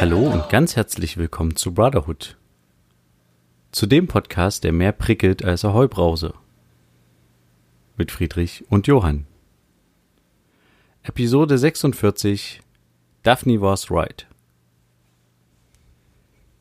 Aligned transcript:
Hallo 0.00 0.18
und 0.18 0.48
ganz 0.48 0.76
herzlich 0.76 1.16
willkommen 1.16 1.56
zu 1.56 1.72
Brotherhood. 1.72 2.36
Zu 3.70 3.86
dem 3.86 4.08
Podcast, 4.08 4.64
der 4.64 4.72
mehr 4.72 4.92
prickelt 4.92 5.44
als 5.44 5.64
eine 5.64 5.74
Heubrause. 5.74 6.34
Mit 7.96 8.10
Friedrich 8.10 8.64
und 8.68 8.86
Johann. 8.86 9.26
Episode 11.02 11.58
46 11.58 12.60
Daphne 13.22 13.60
was 13.60 13.90
right. 13.90 14.26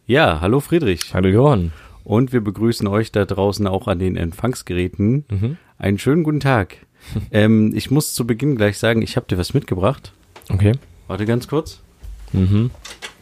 Ja, 0.05 0.41
hallo 0.41 0.59
Friedrich. 0.59 1.13
Hallo 1.13 1.29
Johann. 1.29 1.71
Und 2.04 2.34
wir 2.34 2.42
begrüßen 2.42 2.87
euch 2.87 3.11
da 3.11 3.25
draußen 3.25 3.65
auch 3.68 3.87
an 3.87 4.00
den 4.00 4.18
Empfangsgeräten. 4.18 5.25
Mhm. 5.29 5.57
Einen 5.78 6.00
schönen 6.00 6.23
guten 6.23 6.39
Tag. 6.39 6.78
ähm, 7.32 7.71
ich 7.75 7.92
muss 7.92 8.14
zu 8.14 8.28
Beginn 8.28 8.56
gleich 8.56 8.78
sagen, 8.78 9.01
ich 9.01 9.15
habe 9.15 9.28
dir 9.28 9.37
was 9.37 9.54
mitgebracht. 9.54 10.14
Okay. 10.50 10.73
Warte 11.07 11.25
ganz 11.25 11.48
kurz. 11.48 11.82
Mhm. 12.34 12.71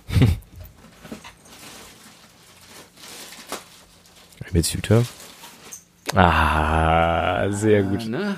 Mit 4.52 4.66
Süter. 4.66 5.04
Ah, 6.16 7.50
sehr 7.52 7.84
gut. 7.84 8.08
ne? 8.08 8.38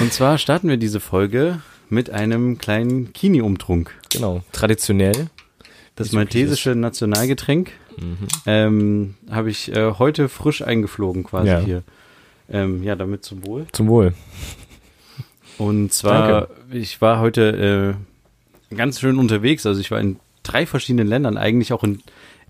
Und 0.00 0.12
zwar 0.12 0.38
starten 0.38 0.68
wir 0.68 0.76
diese 0.76 1.00
Folge 1.00 1.60
mit 1.88 2.10
einem 2.10 2.58
kleinen 2.58 3.12
Kini-Umtrunk. 3.12 3.92
Genau. 4.12 4.42
Traditionell. 4.52 5.28
Das 5.94 6.12
maltesische 6.12 6.74
Nationalgetränk 6.74 7.72
Mhm. 7.98 8.16
ähm, 8.44 9.14
habe 9.30 9.48
ich 9.48 9.74
äh, 9.74 9.92
heute 9.98 10.28
frisch 10.28 10.60
eingeflogen 10.60 11.24
quasi 11.24 11.48
Ja. 11.48 11.60
hier. 11.60 11.82
Ähm, 12.50 12.82
ja, 12.82 12.94
damit 12.94 13.24
zum 13.24 13.46
Wohl. 13.46 13.66
Zum 13.72 13.88
Wohl. 13.88 14.12
Und 15.56 15.94
zwar, 15.94 16.48
ich 16.70 17.00
war 17.00 17.20
heute 17.20 17.96
äh, 18.70 18.74
ganz 18.74 19.00
schön 19.00 19.18
unterwegs. 19.18 19.64
Also 19.64 19.80
ich 19.80 19.90
war 19.90 19.98
in 19.98 20.20
drei 20.46 20.66
verschiedenen 20.66 21.06
Ländern, 21.08 21.36
eigentlich 21.36 21.72
auch 21.72 21.84
in, 21.84 22.00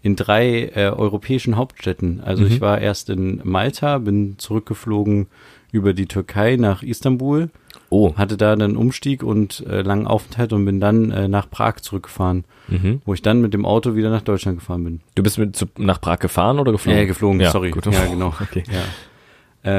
in 0.02 0.14
drei 0.16 0.70
äh, 0.74 0.90
europäischen 0.90 1.56
Hauptstädten. 1.56 2.20
Also 2.20 2.42
Mhm. 2.44 2.48
ich 2.50 2.60
war 2.60 2.80
erst 2.80 3.10
in 3.10 3.40
Malta, 3.44 3.98
bin 3.98 4.38
zurückgeflogen 4.38 5.26
über 5.72 5.92
die 5.94 6.06
Türkei 6.06 6.56
nach 6.56 6.82
Istanbul, 6.82 7.50
Oh. 7.88 8.14
hatte 8.16 8.36
da 8.36 8.52
einen 8.52 8.76
Umstieg 8.76 9.22
und 9.22 9.64
äh, 9.68 9.82
langen 9.82 10.06
Aufenthalt 10.08 10.52
und 10.52 10.64
bin 10.64 10.80
dann 10.80 11.10
äh, 11.12 11.28
nach 11.28 11.48
Prag 11.48 11.76
zurückgefahren, 11.82 12.44
Mhm. 12.68 13.00
wo 13.04 13.14
ich 13.14 13.22
dann 13.22 13.40
mit 13.40 13.54
dem 13.54 13.64
Auto 13.64 13.94
wieder 13.94 14.10
nach 14.10 14.22
Deutschland 14.22 14.58
gefahren 14.58 14.82
bin. 14.82 15.00
Du 15.14 15.22
bist 15.22 15.38
mit 15.38 15.54
zu, 15.54 15.66
nach 15.78 16.00
Prag 16.00 16.18
gefahren 16.18 16.58
oder 16.58 16.72
geflogen? 16.72 16.98
Ja, 17.00 17.06
geflogen, 17.06 17.40
Ja, 17.40 17.50
sorry. 17.52 17.70
gut. 17.70 17.86
Ja, 17.86 18.04
genau. 18.10 18.28
Okay. 18.40 18.64
Ja. 18.72 18.82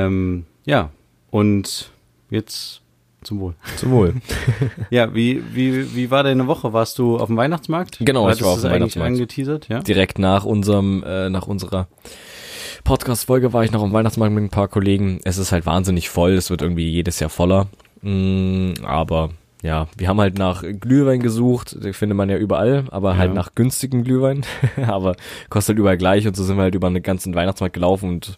Ähm, 0.05 0.45
ja, 0.65 0.91
und 1.31 1.91
jetzt 2.29 2.81
zum 3.23 3.39
Wohl. 3.39 3.55
Zum 3.77 3.91
Wohl. 3.91 4.13
Ja, 4.89 5.13
wie, 5.13 5.43
wie, 5.53 5.95
wie 5.95 6.11
war 6.11 6.23
deine 6.23 6.47
Woche? 6.47 6.71
Warst 6.73 6.97
du 6.99 7.17
auf 7.17 7.27
dem 7.27 7.37
Weihnachtsmarkt? 7.37 7.97
Genau, 7.99 8.21
ich 8.29 8.35
Hattest 8.35 8.41
war 8.43 8.49
du 8.51 8.55
auf 8.55 8.61
dem 8.61 8.71
Weihnachtsmarkt. 8.71 9.11
angeteasert, 9.13 9.67
ja? 9.69 9.79
Direkt 9.79 10.19
nach 10.19 10.45
unserem, 10.45 11.03
äh, 11.05 11.29
nach 11.29 11.47
unserer 11.47 11.87
Podcast-Folge 12.83 13.51
war 13.53 13.63
ich 13.63 13.71
noch 13.71 13.83
am 13.83 13.91
Weihnachtsmarkt 13.91 14.33
mit 14.33 14.43
ein 14.45 14.49
paar 14.49 14.67
Kollegen. 14.67 15.19
Es 15.23 15.37
ist 15.37 15.51
halt 15.51 15.65
wahnsinnig 15.65 16.09
voll. 16.09 16.31
Es 16.33 16.49
wird 16.49 16.61
irgendwie 16.61 16.89
jedes 16.89 17.19
Jahr 17.19 17.29
voller. 17.29 17.67
Mm, 18.01 18.73
aber 18.83 19.31
ja, 19.61 19.87
wir 19.97 20.07
haben 20.07 20.21
halt 20.21 20.37
nach 20.37 20.63
Glühwein 20.79 21.19
gesucht. 21.19 21.83
Den 21.83 21.93
findet 21.93 22.15
man 22.15 22.29
ja 22.29 22.37
überall, 22.37 22.85
aber 22.91 23.13
Ja. 23.13 23.17
halt 23.17 23.33
nach 23.33 23.55
günstigen 23.55 24.03
Glühwein. 24.03 24.45
aber 24.87 25.15
kostet 25.49 25.73
halt 25.73 25.79
überall 25.79 25.97
gleich. 25.97 26.27
Und 26.27 26.35
so 26.37 26.43
sind 26.43 26.55
wir 26.57 26.63
halt 26.63 26.75
über 26.75 26.87
einen 26.87 27.03
ganzen 27.03 27.35
Weihnachtsmarkt 27.35 27.73
gelaufen 27.73 28.09
und 28.09 28.37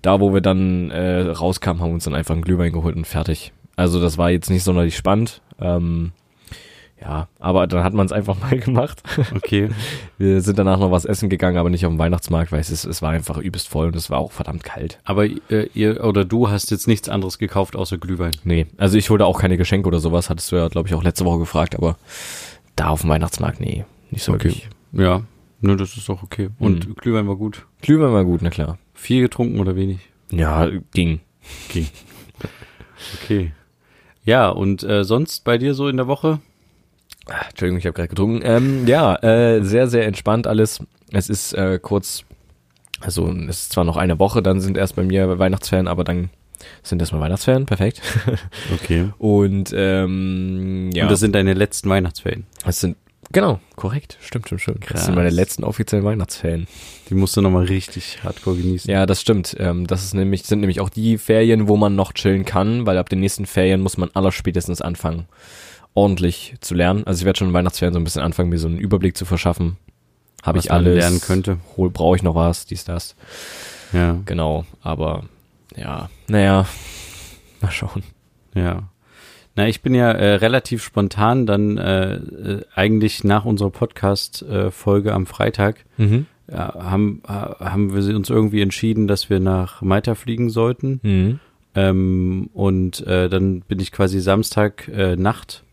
da, 0.00 0.18
wo 0.18 0.34
wir 0.34 0.40
dann 0.40 0.90
äh, 0.90 1.20
rauskamen, 1.20 1.80
haben 1.80 1.90
wir 1.90 1.94
uns 1.94 2.04
dann 2.04 2.14
einfach 2.16 2.34
einen 2.34 2.42
Glühwein 2.42 2.72
geholt 2.72 2.96
und 2.96 3.06
fertig. 3.06 3.52
Also 3.76 4.00
das 4.00 4.18
war 4.18 4.30
jetzt 4.30 4.50
nicht 4.50 4.62
sonderlich 4.64 4.96
spannend. 4.96 5.40
Ähm, 5.60 6.12
ja, 7.00 7.26
aber 7.40 7.66
dann 7.66 7.82
hat 7.82 7.94
man 7.94 8.06
es 8.06 8.12
einfach 8.12 8.38
mal 8.40 8.56
gemacht. 8.58 9.02
Okay. 9.34 9.70
Wir 10.18 10.40
sind 10.40 10.58
danach 10.58 10.78
noch 10.78 10.90
was 10.92 11.04
essen 11.04 11.28
gegangen, 11.30 11.56
aber 11.56 11.68
nicht 11.70 11.84
auf 11.84 11.92
dem 11.92 11.98
Weihnachtsmarkt, 11.98 12.52
weil 12.52 12.60
es, 12.60 12.70
ist, 12.70 12.84
es 12.84 13.02
war 13.02 13.10
einfach 13.10 13.38
übelst 13.38 13.68
voll 13.68 13.86
und 13.88 13.96
es 13.96 14.08
war 14.08 14.18
auch 14.18 14.30
verdammt 14.30 14.62
kalt. 14.62 14.98
Aber 15.04 15.24
äh, 15.24 15.68
ihr 15.74 16.04
oder 16.04 16.24
du 16.24 16.48
hast 16.48 16.70
jetzt 16.70 16.86
nichts 16.86 17.08
anderes 17.08 17.38
gekauft 17.38 17.74
außer 17.74 17.98
Glühwein. 17.98 18.32
Nee, 18.44 18.66
also 18.76 18.96
ich 18.98 19.10
holte 19.10 19.26
auch 19.26 19.40
keine 19.40 19.56
Geschenke 19.56 19.88
oder 19.88 19.98
sowas, 19.98 20.30
hattest 20.30 20.52
du 20.52 20.56
ja, 20.56 20.68
glaube 20.68 20.88
ich, 20.88 20.94
auch 20.94 21.02
letzte 21.02 21.24
Woche 21.24 21.40
gefragt, 21.40 21.74
aber 21.74 21.96
da 22.76 22.88
auf 22.88 23.00
dem 23.00 23.10
Weihnachtsmarkt, 23.10 23.58
nee, 23.60 23.84
nicht 24.10 24.22
so 24.22 24.32
Okay. 24.34 24.44
wirklich. 24.44 24.68
Ja, 24.92 25.22
nur 25.60 25.76
das 25.76 25.96
ist 25.96 26.08
doch 26.08 26.22
okay. 26.22 26.50
Und 26.60 26.86
Mhm. 26.88 26.94
Glühwein 26.94 27.26
war 27.26 27.36
gut. 27.36 27.66
Glühwein 27.80 28.12
war 28.12 28.24
gut, 28.24 28.42
na 28.42 28.50
klar. 28.50 28.78
Viel 28.94 29.22
getrunken 29.22 29.58
oder 29.58 29.74
wenig? 29.74 29.98
Ja, 30.30 30.68
ging. 30.92 31.20
Okay. 33.24 33.52
Ja, 34.24 34.48
und 34.48 34.82
äh, 34.82 35.04
sonst 35.04 35.44
bei 35.44 35.58
dir 35.58 35.74
so 35.74 35.88
in 35.88 35.96
der 35.96 36.06
Woche? 36.06 36.40
Ah, 37.26 37.46
Entschuldigung, 37.48 37.78
ich 37.78 37.86
habe 37.86 37.94
gerade 37.94 38.08
getrunken. 38.08 38.40
Ähm, 38.44 38.86
ja, 38.86 39.16
äh, 39.22 39.62
sehr, 39.62 39.88
sehr 39.88 40.06
entspannt 40.06 40.46
alles. 40.46 40.80
Es 41.12 41.28
ist 41.28 41.52
äh, 41.54 41.78
kurz, 41.80 42.24
also 43.00 43.28
es 43.48 43.62
ist 43.62 43.72
zwar 43.72 43.84
noch 43.84 43.96
eine 43.96 44.18
Woche, 44.18 44.42
dann 44.42 44.60
sind 44.60 44.76
erst 44.76 44.96
bei 44.96 45.02
mir 45.02 45.38
Weihnachtsferien, 45.38 45.88
aber 45.88 46.04
dann 46.04 46.30
sind 46.82 47.00
erstmal 47.00 47.20
Weihnachtsferien, 47.20 47.66
perfekt. 47.66 48.00
Okay. 48.74 49.10
Und 49.18 49.72
ähm, 49.74 50.90
ja. 50.92 51.04
Und 51.04 51.10
das 51.10 51.20
sind 51.20 51.34
deine 51.34 51.54
letzten 51.54 51.90
Weihnachtsferien. 51.90 52.46
Es 52.64 52.80
sind, 52.80 52.96
genau, 53.32 53.60
korrekt, 53.76 54.18
stimmt, 54.20 54.46
stimmt, 54.46 54.60
stimmt. 54.60 54.80
Krass. 54.82 54.92
Das 55.00 55.04
sind 55.06 55.14
meine 55.14 55.30
letzten 55.30 55.64
offiziellen 55.64 56.04
Weihnachtsferien. 56.04 56.66
Die 57.08 57.14
musst 57.14 57.36
du 57.36 57.40
nochmal 57.40 57.64
richtig 57.64 58.22
hardcore 58.22 58.56
genießen. 58.56 58.90
Ja, 58.90 59.06
das 59.06 59.20
stimmt. 59.20 59.56
Ähm, 59.58 59.86
das 59.86 60.04
ist 60.04 60.14
nämlich, 60.14 60.44
sind 60.44 60.60
nämlich 60.60 60.80
auch 60.80 60.88
die 60.90 61.18
Ferien, 61.18 61.68
wo 61.68 61.76
man 61.76 61.94
noch 61.96 62.12
chillen 62.12 62.44
kann, 62.44 62.86
weil 62.86 62.98
ab 62.98 63.08
den 63.08 63.20
nächsten 63.20 63.46
Ferien 63.46 63.80
muss 63.80 63.96
man 63.96 64.10
allerspätestens 64.14 64.80
anfangen, 64.80 65.26
ordentlich 65.94 66.54
zu 66.60 66.74
lernen. 66.74 67.04
Also 67.06 67.20
ich 67.20 67.24
werde 67.26 67.38
schon 67.38 67.48
in 67.48 67.54
Weihnachtsferien 67.54 67.92
so 67.94 68.00
ein 68.00 68.04
bisschen 68.04 68.22
anfangen, 68.22 68.48
mir 68.50 68.58
so 68.58 68.68
einen 68.68 68.78
Überblick 68.78 69.16
zu 69.16 69.24
verschaffen. 69.24 69.76
Habe 70.42 70.58
Was 70.58 70.64
ich 70.66 70.72
alles 70.72 70.96
lernen 70.96 71.20
könnte. 71.20 71.58
Hol, 71.76 71.90
brauche 71.90 72.16
ich 72.16 72.22
noch 72.22 72.34
was, 72.34 72.66
dies, 72.66 72.84
das. 72.84 73.14
Ja, 73.92 74.18
Genau, 74.24 74.64
aber 74.80 75.24
ja, 75.76 76.08
naja, 76.28 76.66
mal 77.60 77.70
schauen. 77.70 78.02
ja. 78.54 78.88
Na, 79.54 79.68
ich 79.68 79.82
bin 79.82 79.94
ja 79.94 80.10
äh, 80.12 80.34
relativ 80.36 80.82
spontan 80.82 81.44
dann 81.46 81.76
äh, 81.76 82.14
äh, 82.14 82.62
eigentlich 82.74 83.22
nach 83.22 83.44
unserer 83.44 83.70
Podcast-Folge 83.70 85.12
am 85.12 85.26
Freitag 85.26 85.84
Mhm. 85.98 86.26
ja, 86.50 86.74
haben, 86.74 87.22
äh, 87.26 87.30
haben 87.30 87.94
wir 87.94 88.16
uns 88.16 88.30
irgendwie 88.30 88.62
entschieden, 88.62 89.08
dass 89.08 89.28
wir 89.30 89.40
nach 89.40 89.82
Malta 89.82 90.14
fliegen 90.14 90.48
sollten. 90.50 91.00
Mhm. 91.02 91.40
Ähm, 91.74 92.50
und 92.54 93.06
äh, 93.06 93.28
dann 93.28 93.60
bin 93.60 93.80
ich 93.80 93.92
quasi 93.92 94.20
Samstag 94.20 94.88
äh, 94.88 95.16
Nacht 95.16 95.64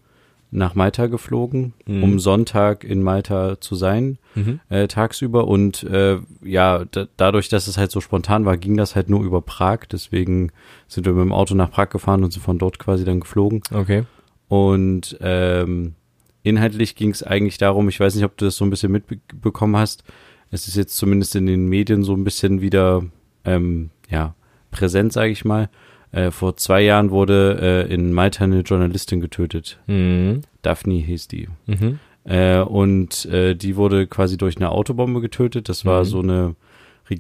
nach 0.51 0.73
Malta 0.73 1.05
geflogen, 1.07 1.73
Mhm. 1.85 2.03
um 2.03 2.19
Sonntag 2.19 2.83
in 2.83 3.03
Malta 3.03 3.61
zu 3.61 3.75
sein, 3.75 4.17
Mhm. 4.35 4.59
äh, 4.69 4.87
tagsüber. 4.87 5.47
Und 5.47 5.83
äh, 5.83 6.17
ja, 6.43 6.85
da, 6.89 7.07
dadurch, 7.17 7.49
dass 7.49 7.67
es 7.67 7.77
halt 7.77 7.91
so 7.91 8.01
spontan 8.01 8.45
war, 8.45 8.57
ging 8.57 8.75
das 8.75 8.95
halt 8.95 9.09
nur 9.09 9.23
über 9.23 9.41
Prag. 9.41 9.81
Deswegen 9.91 10.51
sind 10.87 11.05
wir 11.05 11.13
mit 11.13 11.21
dem 11.21 11.31
Auto 11.33 11.53
nach 11.53 11.69
Prag 11.71 11.89
gefahren 11.89 12.23
und 12.23 12.33
sind 12.33 12.41
von 12.41 12.57
dort 12.57 12.79
quasi 12.79 13.05
dann 13.05 13.19
geflogen. 13.19 13.61
Okay. 13.71 14.05
Und 14.47 15.17
ähm, 15.21 15.93
inhaltlich 16.41 16.95
ging 16.95 17.11
es 17.11 17.21
eigentlich 17.21 17.57
darum, 17.59 17.87
ich 17.89 17.99
weiß 17.99 18.15
nicht, 18.15 18.25
ob 18.25 18.35
du 18.37 18.45
das 18.45 18.55
so 18.55 18.65
ein 18.65 18.71
bisschen 18.71 18.91
mitbekommen 18.91 19.75
hast. 19.77 20.03
Es 20.49 20.67
ist 20.67 20.75
jetzt 20.75 20.97
zumindest 20.97 21.35
in 21.35 21.45
den 21.45 21.67
Medien 21.67 22.03
so 22.03 22.13
ein 22.15 22.23
bisschen 22.23 22.59
wieder 22.61 23.03
ähm, 23.45 23.91
ja, 24.09 24.33
präsent, 24.71 25.13
sage 25.13 25.31
ich 25.31 25.45
mal. 25.45 25.69
Äh, 26.11 26.31
vor 26.31 26.57
zwei 26.57 26.81
Jahren 26.81 27.11
wurde 27.11 27.85
äh, 27.87 27.93
in 27.93 28.13
Malta 28.13 28.43
eine 28.43 28.61
Journalistin 28.61 29.19
getötet. 29.21 29.79
Mhm. 29.87 30.41
Daphne 30.63 30.95
hieß 30.95 31.27
die. 31.27 31.47
Mhm. 31.67 31.99
Äh, 32.25 32.59
und 32.61 33.25
äh, 33.25 33.55
die 33.55 33.75
wurde 33.75 34.07
quasi 34.07 34.37
durch 34.37 34.57
eine 34.57 34.71
Autobombe 34.71 35.21
getötet. 35.21 35.69
Das 35.69 35.85
war 35.85 36.01
Mhm. 36.01 36.05
so 36.05 36.19
eine 36.21 36.55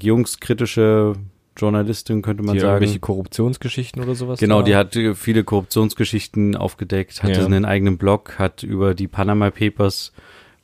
regierungskritische 0.09 1.13
Journalistin, 1.57 2.21
könnte 2.21 2.41
man 2.43 2.53
Die 2.55 2.61
sagen. 2.61 2.73
irgendwelche 2.75 2.99
Korruptionsgeschichten 2.99 4.01
oder 4.01 4.15
sowas? 4.15 4.39
Genau, 4.39 4.59
da? 4.59 4.65
die 4.65 4.75
hat 4.75 4.95
äh, 4.95 5.13
viele 5.13 5.43
Korruptionsgeschichten 5.43 6.55
aufgedeckt, 6.55 7.21
hatte 7.21 7.39
Ja. 7.41 7.45
einen 7.45 7.65
eigenen 7.65 7.97
Blog, 7.97 8.39
hat 8.39 8.63
über 8.63 8.93
die 8.95 9.07
Panama 9.07 9.51
Papers 9.51 10.13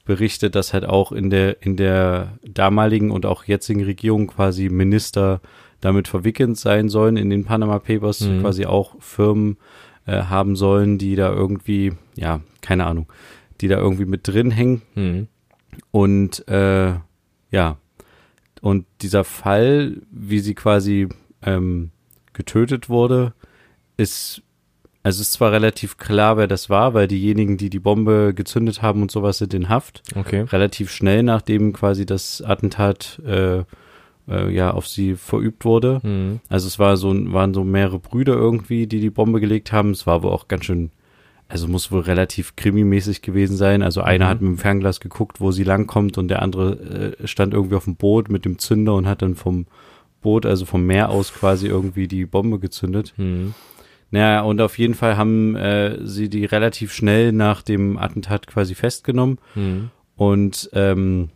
berichtet, 0.05 0.55
dass 0.55 0.73
halt 0.73 0.85
auch 0.85 1.11
in 1.11 1.29
der 1.29 1.61
in 1.63 1.75
der 1.77 2.37
damaligen 2.47 3.11
und 3.11 3.25
auch 3.25 3.43
jetzigen 3.45 3.83
Regierung 3.83 4.27
quasi 4.27 4.69
Minister 4.69 5.41
damit 5.81 6.07
verwickelt 6.07 6.57
sein 6.57 6.89
sollen 6.89 7.17
in 7.17 7.29
den 7.29 7.45
Panama 7.45 7.79
Papers, 7.79 8.21
Mhm. 8.21 8.41
quasi 8.41 8.65
auch 8.65 8.95
Firmen 8.99 9.57
äh, 10.07 10.23
haben 10.23 10.55
sollen, 10.55 10.97
die 10.97 11.15
da 11.15 11.31
irgendwie, 11.33 11.93
ja, 12.15 12.41
keine 12.61 12.85
Ahnung, 12.85 13.07
die 13.61 13.67
da 13.67 13.77
irgendwie 13.77 14.05
mit 14.05 14.27
drin 14.27 14.51
hängen. 14.51 14.81
Mhm. 14.95 15.27
Und 15.91 16.47
äh, 16.47 16.93
ja, 17.51 17.77
und 18.61 18.85
dieser 19.01 19.23
Fall, 19.23 20.01
wie 20.11 20.39
sie 20.39 20.55
quasi 20.55 21.07
ähm, 21.43 21.91
getötet 22.33 22.89
wurde, 22.89 23.33
ist, 23.97 24.41
also 25.03 25.21
ist 25.21 25.33
zwar 25.33 25.51
relativ 25.51 25.97
klar, 25.97 26.37
wer 26.37 26.47
das 26.47 26.69
war, 26.69 26.93
weil 26.93 27.07
diejenigen, 27.07 27.57
die 27.57 27.69
die 27.69 27.79
Bombe 27.79 28.33
gezündet 28.33 28.81
haben 28.81 29.01
und 29.01 29.11
sowas, 29.11 29.37
sind 29.37 29.53
in 29.53 29.69
Haft. 29.69 30.01
Okay. 30.15 30.41
Relativ 30.41 30.91
schnell, 30.91 31.23
nachdem 31.23 31.73
quasi 31.73 32.05
das 32.05 32.41
Attentat 32.41 33.19
äh, 33.25 33.63
äh, 34.29 34.53
ja 34.53 34.71
auf 34.71 34.87
sie 34.87 35.15
verübt 35.15 35.65
wurde. 35.65 35.99
Mhm. 36.03 36.39
Also 36.49 36.67
es 36.67 36.79
war 36.79 36.97
so, 36.97 37.13
waren 37.33 37.53
so 37.53 37.63
mehrere 37.63 37.99
Brüder 37.99 38.33
irgendwie, 38.35 38.87
die 38.87 38.99
die 38.99 39.09
Bombe 39.09 39.39
gelegt 39.39 39.71
haben. 39.71 39.91
Es 39.91 40.05
war 40.07 40.15
aber 40.15 40.31
auch 40.31 40.47
ganz 40.47 40.65
schön, 40.65 40.91
also 41.47 41.67
muss 41.67 41.91
wohl 41.91 42.01
relativ 42.01 42.55
krimimäßig 42.55 43.21
gewesen 43.21 43.55
sein. 43.57 43.83
Also 43.83 44.01
einer 44.01 44.25
Mhm. 44.25 44.29
hat 44.29 44.41
mit 44.41 44.49
dem 44.51 44.57
Fernglas 44.57 44.99
geguckt, 44.99 45.39
wo 45.41 45.51
sie 45.51 45.63
langkommt 45.63 46.17
und 46.17 46.27
der 46.27 46.41
andere 46.41 47.15
äh, 47.21 47.27
stand 47.27 47.53
irgendwie 47.53 47.75
auf 47.75 47.83
dem 47.85 47.95
Boot 47.95 48.29
mit 48.29 48.45
dem 48.45 48.57
Zünder 48.59 48.95
und 48.95 49.07
hat 49.07 49.21
dann 49.21 49.35
vom 49.35 49.67
Boot, 50.21 50.45
also 50.47 50.65
vom 50.65 50.85
Meer 50.87 51.09
aus 51.09 51.31
quasi 51.33 51.67
irgendwie 51.67 52.07
die 52.07 52.25
Bombe 52.25 52.57
gezündet. 52.59 53.13
Mhm. 53.17 53.53
Naja, 54.11 54.41
und 54.41 54.61
auf 54.61 54.77
jeden 54.77 54.93
Fall 54.93 55.17
haben 55.17 55.55
äh, 55.55 55.97
sie 56.05 56.29
die 56.29 56.45
relativ 56.45 56.93
schnell 56.93 57.31
nach 57.31 57.61
dem 57.61 57.97
Attentat 57.97 58.47
quasi 58.47 58.73
festgenommen 58.75 59.39
Mhm. 59.55 59.89
und 60.15 60.69
ähm, 60.73 61.29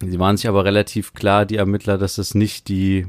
sie 0.00 0.18
waren 0.18 0.36
sich 0.36 0.48
aber 0.48 0.64
relativ 0.64 1.12
klar, 1.14 1.46
die 1.46 1.56
Ermittler, 1.56 1.98
dass 1.98 2.18
es 2.18 2.34
nicht 2.34 2.68
die 2.68 3.06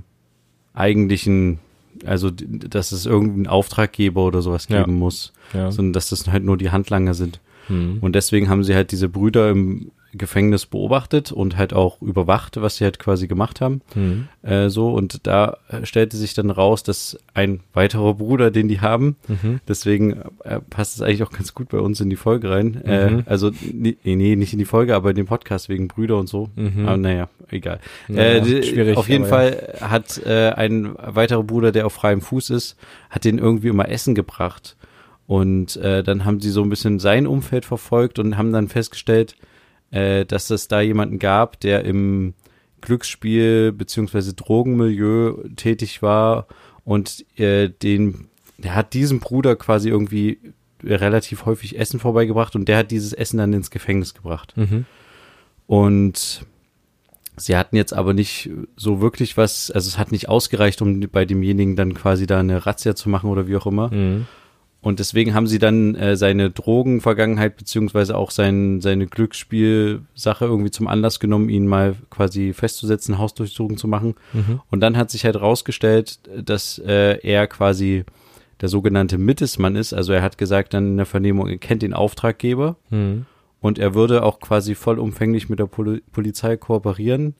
eigentlichen, 0.73 1.59
also 2.05 2.29
dass 2.31 2.91
es 2.91 3.05
irgendeinen 3.05 3.47
Auftraggeber 3.47 4.25
oder 4.25 4.41
sowas 4.41 4.67
Ja. 4.69 4.79
geben 4.81 4.97
muss, 4.97 5.33
Ja. 5.53 5.71
sondern 5.71 5.93
dass 5.93 6.09
das 6.09 6.27
halt 6.27 6.43
nur 6.43 6.57
die 6.57 6.71
Handlanger 6.71 7.13
sind. 7.13 7.39
Mhm. 7.67 7.97
Und 8.01 8.13
deswegen 8.15 8.49
haben 8.49 8.63
sie 8.63 8.75
halt 8.75 8.91
diese 8.91 9.09
Brüder 9.09 9.49
im 9.49 9.91
Gefängnis 10.13 10.65
beobachtet 10.65 11.31
und 11.31 11.55
halt 11.57 11.73
auch 11.73 12.01
überwacht, 12.01 12.59
was 12.59 12.77
sie 12.77 12.83
halt 12.83 12.97
quasi 12.99 13.27
gemacht 13.27 13.61
haben. 13.61 13.81
Mhm. 13.93 14.27
Äh, 14.41 14.69
so, 14.69 14.91
und 14.91 15.27
da 15.27 15.57
äh, 15.69 15.85
stellte 15.85 16.17
sich 16.17 16.33
dann 16.33 16.49
raus, 16.49 16.81
dass 16.83 17.17
ein 17.33 17.59
weiterer 17.73 18.15
Bruder, 18.15 18.49
den 18.51 18.67
die 18.67 18.81
haben, 18.81 19.17
Mhm. 19.27 19.59
deswegen 19.67 20.21
äh, 20.43 20.59
passt 20.69 20.95
es 20.95 21.01
eigentlich 21.01 21.23
auch 21.23 21.31
ganz 21.31 21.53
gut 21.53 21.69
bei 21.69 21.79
uns 21.79 21.99
in 22.01 22.09
die 22.09 22.15
Folge 22.15 22.49
rein. 22.49 22.81
Äh, 22.85 23.09
Mhm. 23.11 23.23
also, 23.27 23.51
nee, 23.71 23.97
nee, 24.03 24.35
nicht 24.35 24.53
in 24.53 24.59
die 24.59 24.65
Folge, 24.65 24.95
aber 24.95 25.11
in 25.11 25.15
den 25.15 25.25
Podcast 25.27 25.69
wegen 25.69 25.87
Brüder 25.87 26.17
und 26.17 26.27
so. 26.27 26.49
Mhm. 26.55 26.87
Aber 26.87 26.97
naja, 26.97 27.29
egal. 27.49 27.79
Ja, 28.07 28.15
äh, 28.17 28.63
schwierig, 28.63 28.97
auf 28.97 29.09
jeden 29.09 29.25
Fall 29.25 29.75
hat 29.81 30.17
äh, 30.25 30.49
ein 30.51 30.95
weiterer 30.97 31.43
Bruder, 31.43 31.71
der 31.71 31.85
auf 31.85 31.93
freiem 31.93 32.21
Fuß 32.21 32.49
ist, 32.49 32.77
hat 33.11 33.25
den 33.25 33.37
irgendwie 33.37 33.67
immer 33.67 33.89
Essen 33.89 34.15
gebracht. 34.15 34.75
Und 35.27 35.75
äh, 35.77 36.01
dann 36.01 36.25
haben 36.25 36.39
sie 36.39 36.49
so 36.49 36.63
ein 36.63 36.69
bisschen 36.69 36.97
sein 36.97 37.27
Umfeld 37.27 37.63
verfolgt 37.63 38.17
und 38.17 38.35
haben 38.37 38.51
dann 38.51 38.67
festgestellt, 38.67 39.35
äh, 39.91 40.25
dass 40.25 40.49
es 40.49 40.67
da 40.67 40.81
jemanden 40.81 41.19
gab, 41.19 41.59
der 41.59 41.85
im 41.85 42.33
Glücksspiel 42.81 43.71
beziehungsweise 43.71 44.33
Drogenmilieu 44.33 45.49
tätig 45.55 46.01
war 46.01 46.47
und 46.83 47.25
äh, 47.37 47.69
den, 47.69 48.29
der 48.57 48.75
hat 48.75 48.93
diesem 48.93 49.19
Bruder 49.19 49.55
quasi 49.55 49.89
irgendwie 49.89 50.39
relativ 50.83 51.45
häufig 51.45 51.77
Essen 51.77 51.99
vorbeigebracht 51.99 52.55
und 52.55 52.67
der 52.67 52.77
hat 52.77 52.91
dieses 52.91 53.13
Essen 53.13 53.37
dann 53.37 53.53
ins 53.53 53.71
Gefängnis 53.71 54.13
gebracht. 54.13 54.55
Mhm. 54.55 54.85
Und 55.67 56.45
sie 57.35 57.57
hatten 57.57 57.75
jetzt 57.75 57.93
aber 57.93 58.13
nicht 58.13 58.49
so 58.75 59.01
wirklich 59.01 59.37
was, 59.37 59.71
also 59.71 59.87
es 59.87 59.97
hat 59.97 60.11
nicht 60.11 60.29
ausgereicht, 60.29 60.81
um 60.81 61.01
bei 61.11 61.25
demjenigen 61.25 61.75
dann 61.75 61.93
quasi 61.93 62.27
da 62.27 62.39
eine 62.39 62.65
Razzia 62.65 62.95
zu 62.95 63.09
machen 63.09 63.29
oder 63.29 63.47
wie 63.47 63.57
auch 63.57 63.67
immer. 63.67 63.93
Mhm. 63.93 64.27
Und 64.81 64.99
deswegen 64.99 65.33
haben 65.33 65.45
sie 65.47 65.59
dann 65.59 65.95
äh, 65.95 66.15
seine 66.15 66.51
Drogenvergangenheit 66.51 67.57
beziehungsweise 67.57 68.15
auch 68.17 68.31
sein, 68.31 68.79
seine 68.79 69.07
Glücksspielsache 69.07 70.45
irgendwie 70.45 70.71
zum 70.71 70.87
Anlass 70.87 71.19
genommen, 71.19 71.49
ihn 71.49 71.67
mal 71.67 71.95
quasi 72.09 72.53
festzusetzen, 72.53 73.17
Hausdurchsuchung 73.17 73.77
zu 73.77 73.87
machen. 73.87 74.15
Mhm. 74.31 74.61
Und 74.69 74.79
dann 74.79 74.95
hat 74.95 75.11
sich 75.11 75.25
halt 75.25 75.39
rausgestellt, 75.39 76.19
dass 76.45 76.79
äh, 76.79 77.19
er 77.27 77.47
quasi 77.47 78.05
der 78.61 78.69
sogenannte 78.69 79.17
Mittelsmann 79.17 79.75
ist. 79.75 79.93
Also 79.93 80.13
er 80.13 80.21
hat 80.21 80.37
gesagt 80.37 80.73
dann 80.73 80.87
in 80.91 80.97
der 80.97 81.05
Vernehmung, 81.05 81.47
er 81.47 81.57
kennt 81.57 81.81
den 81.81 81.93
Auftraggeber 81.93 82.75
Mhm. 82.89 83.25
und 83.61 83.79
er 83.79 83.93
würde 83.95 84.23
auch 84.23 84.39
quasi 84.39 84.75
vollumfänglich 84.75 85.49
mit 85.49 85.59
der 85.59 85.65
Poli 85.65 86.01
Polizei 86.11 86.55
kooperieren, 86.57 87.35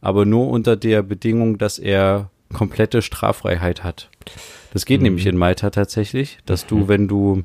aber 0.00 0.24
nur 0.26 0.48
unter 0.48 0.76
der 0.76 1.02
Bedingung, 1.02 1.58
dass 1.58 1.78
er 1.78 2.30
komplette 2.52 3.02
Straffreiheit 3.02 3.82
hat. 3.84 4.10
Das 4.72 4.84
geht 4.86 5.00
Mhm. 5.00 5.04
nämlich 5.04 5.26
in 5.26 5.36
Malta 5.36 5.70
tatsächlich, 5.70 6.38
dass 6.46 6.66
du, 6.66 6.88
wenn 6.88 7.08
du, 7.08 7.44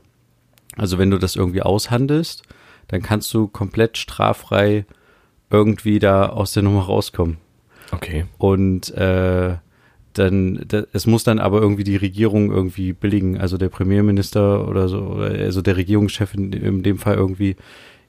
also 0.77 0.97
wenn 0.97 1.11
du 1.11 1.17
das 1.17 1.35
irgendwie 1.35 1.61
aushandelst, 1.61 2.43
dann 2.87 3.01
kannst 3.01 3.33
du 3.33 3.47
komplett 3.47 3.97
straffrei 3.97 4.85
irgendwie 5.49 5.99
da 5.99 6.27
aus 6.27 6.53
der 6.53 6.63
Nummer 6.63 6.83
rauskommen. 6.83 7.37
Okay. 7.91 8.25
Und 8.37 8.91
äh, 8.95 9.55
dann, 10.13 10.63
da, 10.67 10.83
es 10.93 11.07
muss 11.07 11.23
dann 11.23 11.39
aber 11.39 11.61
irgendwie 11.61 11.83
die 11.83 11.95
Regierung 11.95 12.51
irgendwie 12.51 12.93
billigen, 12.93 13.39
also 13.39 13.57
der 13.57 13.69
Premierminister 13.69 14.67
oder 14.67 14.87
so, 14.89 14.99
oder 15.01 15.29
also 15.31 15.61
der 15.61 15.77
Regierungschef 15.77 16.33
in, 16.33 16.51
in 16.53 16.83
dem 16.83 16.97
Fall 16.97 17.15
irgendwie. 17.15 17.55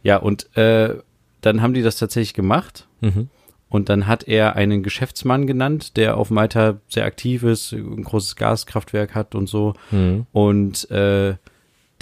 Ja, 0.02 0.16
und 0.16 0.54
äh, 0.56 0.96
dann 1.40 1.62
haben 1.62 1.74
die 1.74 1.82
das 1.82 1.96
tatsächlich 1.98 2.34
gemacht. 2.34 2.88
Mhm. 3.00 3.28
Und 3.70 3.88
dann 3.88 4.08
hat 4.08 4.24
er 4.26 4.56
einen 4.56 4.82
Geschäftsmann 4.82 5.46
genannt, 5.46 5.96
der 5.96 6.16
auf 6.16 6.30
Malta 6.30 6.80
sehr 6.88 7.04
aktiv 7.04 7.44
ist, 7.44 7.72
ein 7.72 8.02
großes 8.02 8.34
Gaskraftwerk 8.34 9.14
hat 9.14 9.34
und 9.36 9.48
so. 9.48 9.74
Mhm. 9.92 10.26
Und 10.32 10.90
äh, 10.90 11.36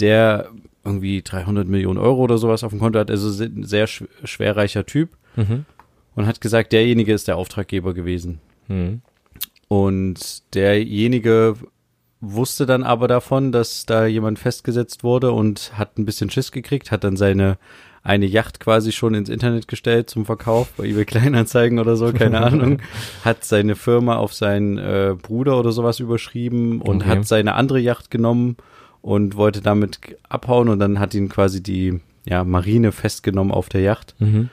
der 0.00 0.48
irgendwie 0.82 1.22
300 1.22 1.68
Millionen 1.68 1.98
Euro 1.98 2.22
oder 2.22 2.38
sowas 2.38 2.64
auf 2.64 2.70
dem 2.70 2.80
Konto 2.80 2.98
hat, 2.98 3.10
also 3.10 3.44
ein 3.44 3.64
sehr 3.64 3.86
sch 3.86 4.04
schwerreicher 4.24 4.86
Typ. 4.86 5.10
Mhm. 5.36 5.66
Und 6.14 6.26
hat 6.26 6.40
gesagt, 6.40 6.72
derjenige 6.72 7.12
ist 7.12 7.28
der 7.28 7.36
Auftraggeber 7.36 7.94
gewesen. 7.94 8.40
Mhm. 8.66 9.02
Und 9.68 10.54
derjenige 10.54 11.54
wusste 12.20 12.64
dann 12.64 12.82
aber 12.82 13.06
davon, 13.08 13.52
dass 13.52 13.84
da 13.86 14.06
jemand 14.06 14.38
festgesetzt 14.38 15.04
wurde 15.04 15.32
und 15.32 15.78
hat 15.78 15.98
ein 15.98 16.06
bisschen 16.06 16.30
Schiss 16.30 16.50
gekriegt, 16.50 16.90
hat 16.90 17.04
dann 17.04 17.16
seine 17.16 17.58
eine 18.08 18.24
Yacht 18.26 18.58
quasi 18.58 18.90
schon 18.92 19.14
ins 19.14 19.28
Internet 19.28 19.68
gestellt 19.68 20.08
zum 20.08 20.24
Verkauf 20.24 20.70
bei 20.76 20.86
eBay 20.86 21.04
Kleinanzeigen 21.04 21.78
oder 21.78 21.94
so, 21.96 22.12
keine 22.12 22.40
Ahnung, 22.44 22.80
hat 23.24 23.44
seine 23.44 23.76
Firma 23.76 24.16
auf 24.16 24.32
seinen 24.32 24.78
äh, 24.78 25.14
Bruder 25.20 25.58
oder 25.58 25.72
sowas 25.72 26.00
überschrieben 26.00 26.80
und 26.80 27.02
Okay. 27.02 27.10
hat 27.10 27.28
seine 27.28 27.54
andere 27.54 27.78
Yacht 27.78 28.10
genommen 28.10 28.56
und 29.02 29.36
wollte 29.36 29.60
damit 29.60 30.16
abhauen 30.28 30.68
und 30.68 30.78
dann 30.78 30.98
hat 30.98 31.14
ihn 31.14 31.28
quasi 31.28 31.62
die 31.62 32.00
ja, 32.24 32.44
Marine 32.44 32.92
festgenommen 32.92 33.52
auf 33.52 33.68
der 33.68 33.82
Yacht. 33.82 34.14
Mhm. 34.18 34.48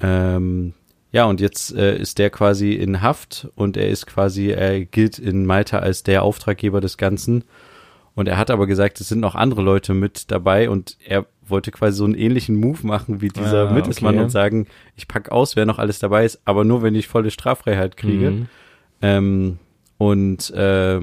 Ähm, 0.00 0.74
ja, 1.12 1.24
und 1.24 1.40
jetzt 1.40 1.74
äh, 1.74 1.96
ist 1.96 2.18
der 2.18 2.30
quasi 2.30 2.72
in 2.74 3.02
Haft 3.02 3.48
und 3.56 3.76
er 3.76 3.88
ist 3.88 4.06
quasi, 4.06 4.50
er 4.50 4.84
gilt 4.84 5.18
in 5.18 5.44
Malta 5.46 5.78
als 5.78 6.02
der 6.02 6.22
Auftraggeber 6.22 6.80
des 6.80 6.96
Ganzen. 6.98 7.44
Und 8.14 8.28
er 8.28 8.36
hat 8.36 8.50
aber 8.50 8.66
gesagt, 8.66 9.00
es 9.00 9.08
sind 9.08 9.20
noch 9.20 9.34
andere 9.34 9.62
Leute 9.62 9.94
mit 9.94 10.30
dabei 10.30 10.68
und 10.68 10.96
er 11.04 11.26
wollte 11.50 11.70
quasi 11.70 11.96
so 11.98 12.04
einen 12.04 12.14
ähnlichen 12.14 12.56
Move 12.56 12.86
machen 12.86 13.20
wie 13.20 13.28
dieser 13.28 13.68
Ah, 13.70 13.72
Mittelsmann 13.72 14.14
okay. 14.16 14.24
und 14.24 14.30
sagen, 14.30 14.66
ich 14.96 15.08
pack 15.08 15.30
aus, 15.30 15.56
wer 15.56 15.66
noch 15.66 15.78
alles 15.78 15.98
dabei 15.98 16.24
ist, 16.24 16.40
aber 16.44 16.64
nur, 16.64 16.82
wenn 16.82 16.94
ich 16.94 17.08
volle 17.08 17.30
Straffreiheit 17.30 17.96
kriege. 17.96 18.30
Mhm. 18.30 18.46
Ähm, 19.02 19.58
und 19.98 20.50
äh, 20.50 21.00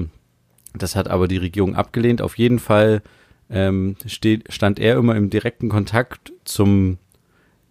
das 0.74 0.96
hat 0.96 1.08
aber 1.08 1.28
die 1.28 1.36
Regierung 1.36 1.74
abgelehnt. 1.76 2.22
Auf 2.22 2.38
jeden 2.38 2.58
Fall 2.58 3.02
ähm, 3.50 3.96
steht, 4.06 4.52
stand 4.52 4.78
er 4.78 4.96
immer 4.96 5.16
im 5.16 5.30
direkten 5.30 5.68
Kontakt 5.68 6.32
zum 6.44 6.98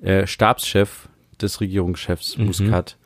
äh, 0.02 0.26
Stabschef 0.28 1.08
des 1.42 1.62
Regierungschefs 1.62 2.38
Mhm. 2.38 2.46
Muscat. 2.46 2.98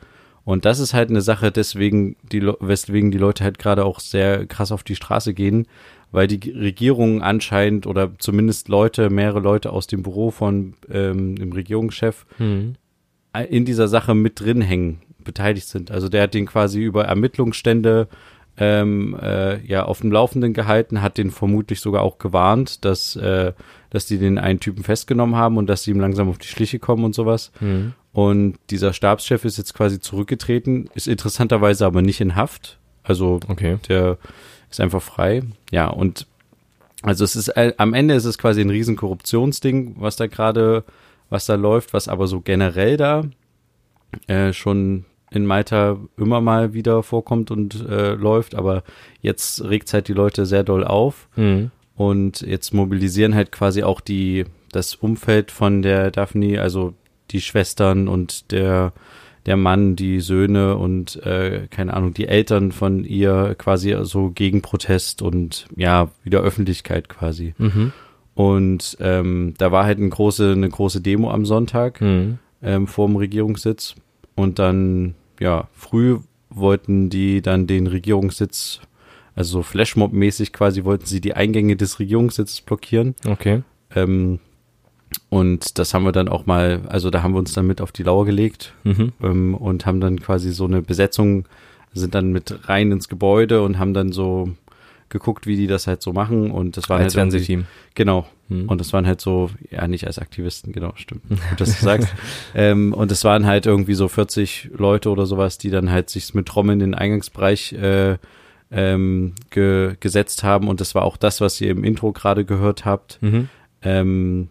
Und 0.44 0.66
das 0.66 0.80
ist 0.80 0.94
halt 0.94 1.10
eine 1.10 1.22
Sache, 1.22 1.52
deswegen 1.52 2.16
die, 2.32 2.42
weswegen 2.60 3.12
die 3.12 3.18
Leute 3.20 3.44
halt 3.44 3.60
gerade 3.60 3.86
auch 3.86 4.00
sehr 4.00 4.48
krass 4.48 4.72
auf 4.72 4.84
die 4.84 4.96
Straße 4.96 5.34
gehen, 5.34 5.68
weil 6.12 6.28
die 6.28 6.52
Regierung 6.52 7.22
anscheinend 7.22 7.88
oder 7.88 8.12
zumindest 8.18 8.68
Leute, 8.68 9.10
mehrere 9.10 9.40
Leute 9.40 9.72
aus 9.72 9.88
dem 9.88 10.04
Büro 10.04 10.32
von 10.32 10.74
ähm, 10.92 11.36
dem 11.36 11.52
Regierungschef 11.54 12.26
Mhm. 12.38 12.76
in 13.50 13.66
dieser 13.66 13.88
Sache 13.88 14.14
mit 14.14 14.40
drin 14.40 14.62
hängen, 14.62 15.02
beteiligt 15.24 15.68
sind. 15.68 15.92
Also 15.92 16.10
der 16.10 16.24
hat 16.24 16.34
den 16.34 16.46
quasi 16.48 16.82
über 16.82 17.06
Ermittlungsstände 17.06 18.08
ähm, 18.58 19.18
äh, 19.22 19.66
ja 19.66 19.84
auf 19.86 20.02
dem 20.02 20.12
Laufenden 20.12 20.54
gehalten, 20.54 21.02
hat 21.02 21.18
den 21.18 21.32
vermutlich 21.32 21.80
sogar 21.80 22.02
auch 22.02 22.18
gewarnt, 22.18 22.84
dass 22.84 23.16
äh, 23.16 23.54
dass 23.90 24.06
die 24.06 24.18
den 24.18 24.38
einen 24.38 24.60
Typen 24.60 24.84
festgenommen 24.84 25.36
haben 25.36 25.58
und 25.58 25.68
dass 25.68 25.84
sie 25.84 25.92
ihm 25.92 26.00
langsam 26.00 26.30
auf 26.30 26.38
die 26.38 26.48
Schliche 26.48 26.80
kommen 26.80 27.04
und 27.06 27.16
sowas. 27.16 27.52
Mhm. 27.62 27.94
Und 28.14 28.56
dieser 28.70 28.92
Stabschef 28.92 29.46
ist 29.46 29.58
jetzt 29.58 29.74
quasi 29.74 30.00
zurückgetreten, 30.02 30.90
ist 30.96 31.08
interessanterweise 31.08 31.86
aber 31.86 32.02
nicht 32.02 32.20
in 32.20 32.36
Haft. 32.36 32.78
Also 33.04 33.40
Okay. 33.48 33.78
der 33.88 34.18
ist 34.72 34.80
einfach 34.80 35.02
frei. 35.02 35.44
Ja, 35.72 35.88
und 35.88 36.26
also 37.04 37.24
es 37.24 37.36
ist 37.36 37.50
äh, 37.50 37.74
am 37.78 37.94
Ende 37.94 38.14
ist 38.16 38.26
es 38.26 38.38
quasi 38.38 38.62
ein 38.62 38.70
riesen 38.70 38.96
Korruptionsding, 38.96 39.96
was 40.00 40.16
da 40.16 40.28
gerade, 40.28 40.84
was 41.30 41.46
da 41.46 41.56
läuft, 41.56 41.94
was 41.94 42.08
aber 42.08 42.28
so 42.28 42.42
generell 42.42 42.98
da 42.98 43.24
äh, 44.28 44.54
schon 44.54 45.06
in 45.32 45.46
Malta 45.46 45.98
immer 46.18 46.42
mal 46.42 46.74
wieder 46.74 47.04
vorkommt 47.04 47.52
und 47.52 47.88
äh, 47.88 48.14
läuft, 48.16 48.54
aber 48.56 48.84
jetzt 49.22 49.64
regt 49.64 49.94
halt 49.94 50.08
die 50.10 50.14
Leute 50.14 50.46
sehr 50.46 50.64
doll 50.64 50.84
auf 50.84 51.28
Mhm. 51.38 51.72
und 51.96 52.42
jetzt 52.42 52.74
mobilisieren 52.74 53.34
halt 53.36 53.52
quasi 53.52 53.84
auch 53.84 54.02
die 54.02 54.46
das 54.74 54.96
Umfeld 54.96 55.52
von 55.52 55.82
der 55.82 56.12
Daphne, 56.12 56.62
also 56.62 56.94
die 57.32 57.42
Schwestern 57.42 58.08
und 58.08 58.52
der 58.52 58.92
der 59.46 59.58
Mann, 59.58 59.96
die 59.96 60.20
Söhne 60.20 60.78
und 60.78 61.16
äh, 61.26 61.68
keine 61.70 61.94
Ahnung, 61.94 62.14
die 62.14 62.28
Eltern 62.28 62.72
von 62.72 63.04
ihr 63.04 63.56
quasi 63.58 63.96
so 64.04 64.30
gegen 64.30 64.62
Protest 64.62 65.22
und 65.22 65.66
ja, 65.76 66.10
wieder 66.24 66.42
Öffentlichkeit 66.42 67.10
quasi. 67.10 67.54
Mhm. 67.58 67.92
Und 68.36 68.98
ähm, 69.00 69.54
da 69.58 69.72
war 69.72 69.86
halt 69.86 69.98
eine 69.98 70.10
große, 70.10 70.52
eine 70.52 70.70
große 70.70 71.02
Demo 71.02 71.32
am 71.32 71.46
Sonntag 71.46 72.02
Mhm. 72.02 72.38
ähm, 72.62 72.88
vor 72.88 73.08
dem 73.08 73.16
Regierungssitz. 73.16 73.96
Und 74.36 74.60
dann, 74.60 75.16
ja, 75.40 75.68
früh 75.74 76.20
wollten 76.50 77.10
die 77.10 77.42
dann 77.42 77.68
den 77.68 77.88
Regierungssitz, 77.88 78.82
also 79.36 79.60
so 79.60 79.64
Flashmob-mäßig 79.64 80.54
quasi, 80.54 80.84
wollten 80.84 81.06
sie 81.06 81.22
die 81.22 81.34
Eingänge 81.34 81.76
des 81.76 82.00
Regierungssitzes 82.00 82.62
blockieren. 82.62 83.16
Okay. 83.28 83.64
Ähm, 83.96 84.40
und 85.30 85.78
das 85.80 85.94
haben 85.94 86.04
wir 86.04 86.12
dann 86.12 86.28
auch 86.30 86.46
mal, 86.46 86.82
also 86.88 87.10
da 87.10 87.24
haben 87.24 87.34
wir 87.34 87.40
uns 87.40 87.54
dann 87.54 87.68
mit 87.68 87.82
auf 87.82 87.92
die 87.92 88.04
Lauer 88.04 88.26
gelegt 88.26 88.74
Mhm. 88.84 89.12
ähm, 89.22 89.56
und 89.56 89.86
haben 89.86 90.00
dann 90.02 90.20
quasi 90.20 90.52
so 90.52 90.66
eine 90.66 90.82
Besetzung, 90.82 91.46
sind 91.94 92.16
dann 92.16 92.32
mit 92.32 92.68
rein 92.70 92.92
ins 92.92 93.10
Gebäude 93.10 93.62
und 93.62 93.78
haben 93.80 93.94
dann 93.94 94.12
so 94.12 94.50
geguckt, 95.10 95.46
wie 95.46 95.58
die 95.58 95.68
das 95.68 95.88
halt 95.88 96.02
so 96.02 96.14
machen. 96.14 96.52
Und 96.52 96.78
das 96.78 96.88
war 96.88 96.96
Als 96.98 97.04
halt 97.04 97.14
Fernsehteam. 97.14 97.66
Genau. 97.96 98.26
Mhm. 98.48 98.70
Und 98.70 98.80
das 98.80 98.94
waren 98.94 99.06
halt 99.06 99.20
so, 99.20 99.50
ja, 99.70 99.86
nicht 99.88 100.08
als 100.08 100.18
Aktivisten, 100.20 100.72
genau, 100.72 100.94
stimmt. 100.96 101.24
Gut, 101.30 101.40
dass 101.60 101.78
du 101.80 101.84
sagst. 101.86 102.08
ähm, 102.56 102.94
und 102.94 103.12
es 103.12 103.26
waren 103.26 103.46
halt 103.46 103.66
irgendwie 103.66 103.94
so 103.94 104.08
40 104.08 104.70
Leute 104.78 105.10
oder 105.10 105.26
sowas, 105.26 105.58
die 105.58 105.70
dann 105.70 105.92
halt 105.92 106.10
sich 106.10 106.34
mit 106.34 106.46
Trommeln 106.48 106.80
in 106.80 106.92
den 106.92 106.96
Eingangsbereich 106.96 107.74
äh, 107.74 108.18
ähm, 108.72 109.34
ge 109.50 109.96
gesetzt 110.00 110.44
haben. 110.44 110.70
Und 110.70 110.80
das 110.80 110.96
war 110.96 111.04
auch 111.04 111.18
das, 111.18 111.42
was 111.42 111.60
ihr 111.60 111.72
im 111.72 111.84
Intro 111.84 112.14
gerade 112.14 112.46
gehört 112.46 112.86
habt. 112.86 113.18
Mhm. 113.22 113.50
Ähm, 113.82 114.48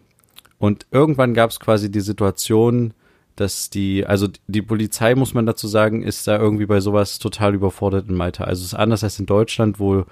und 0.60 0.86
irgendwann 0.92 1.34
gab 1.34 1.50
es 1.50 1.58
quasi 1.58 1.90
die 1.90 2.00
Situation, 2.00 2.94
dass 3.34 3.70
die, 3.70 4.06
also 4.06 4.28
die 4.46 4.62
Polizei, 4.62 5.14
muss 5.16 5.34
man 5.34 5.46
dazu 5.46 5.66
sagen, 5.66 6.02
ist 6.02 6.26
da 6.28 6.38
irgendwie 6.38 6.66
bei 6.66 6.80
sowas 6.80 7.18
total 7.18 7.54
überfordert 7.54 8.08
in 8.08 8.14
Malta. 8.14 8.44
Also 8.44 8.60
es 8.60 8.66
ist 8.68 8.74
anders 8.78 9.02
als 9.02 9.18
in 9.18 9.26
Deutschland, 9.26 9.80
wo 9.80 10.04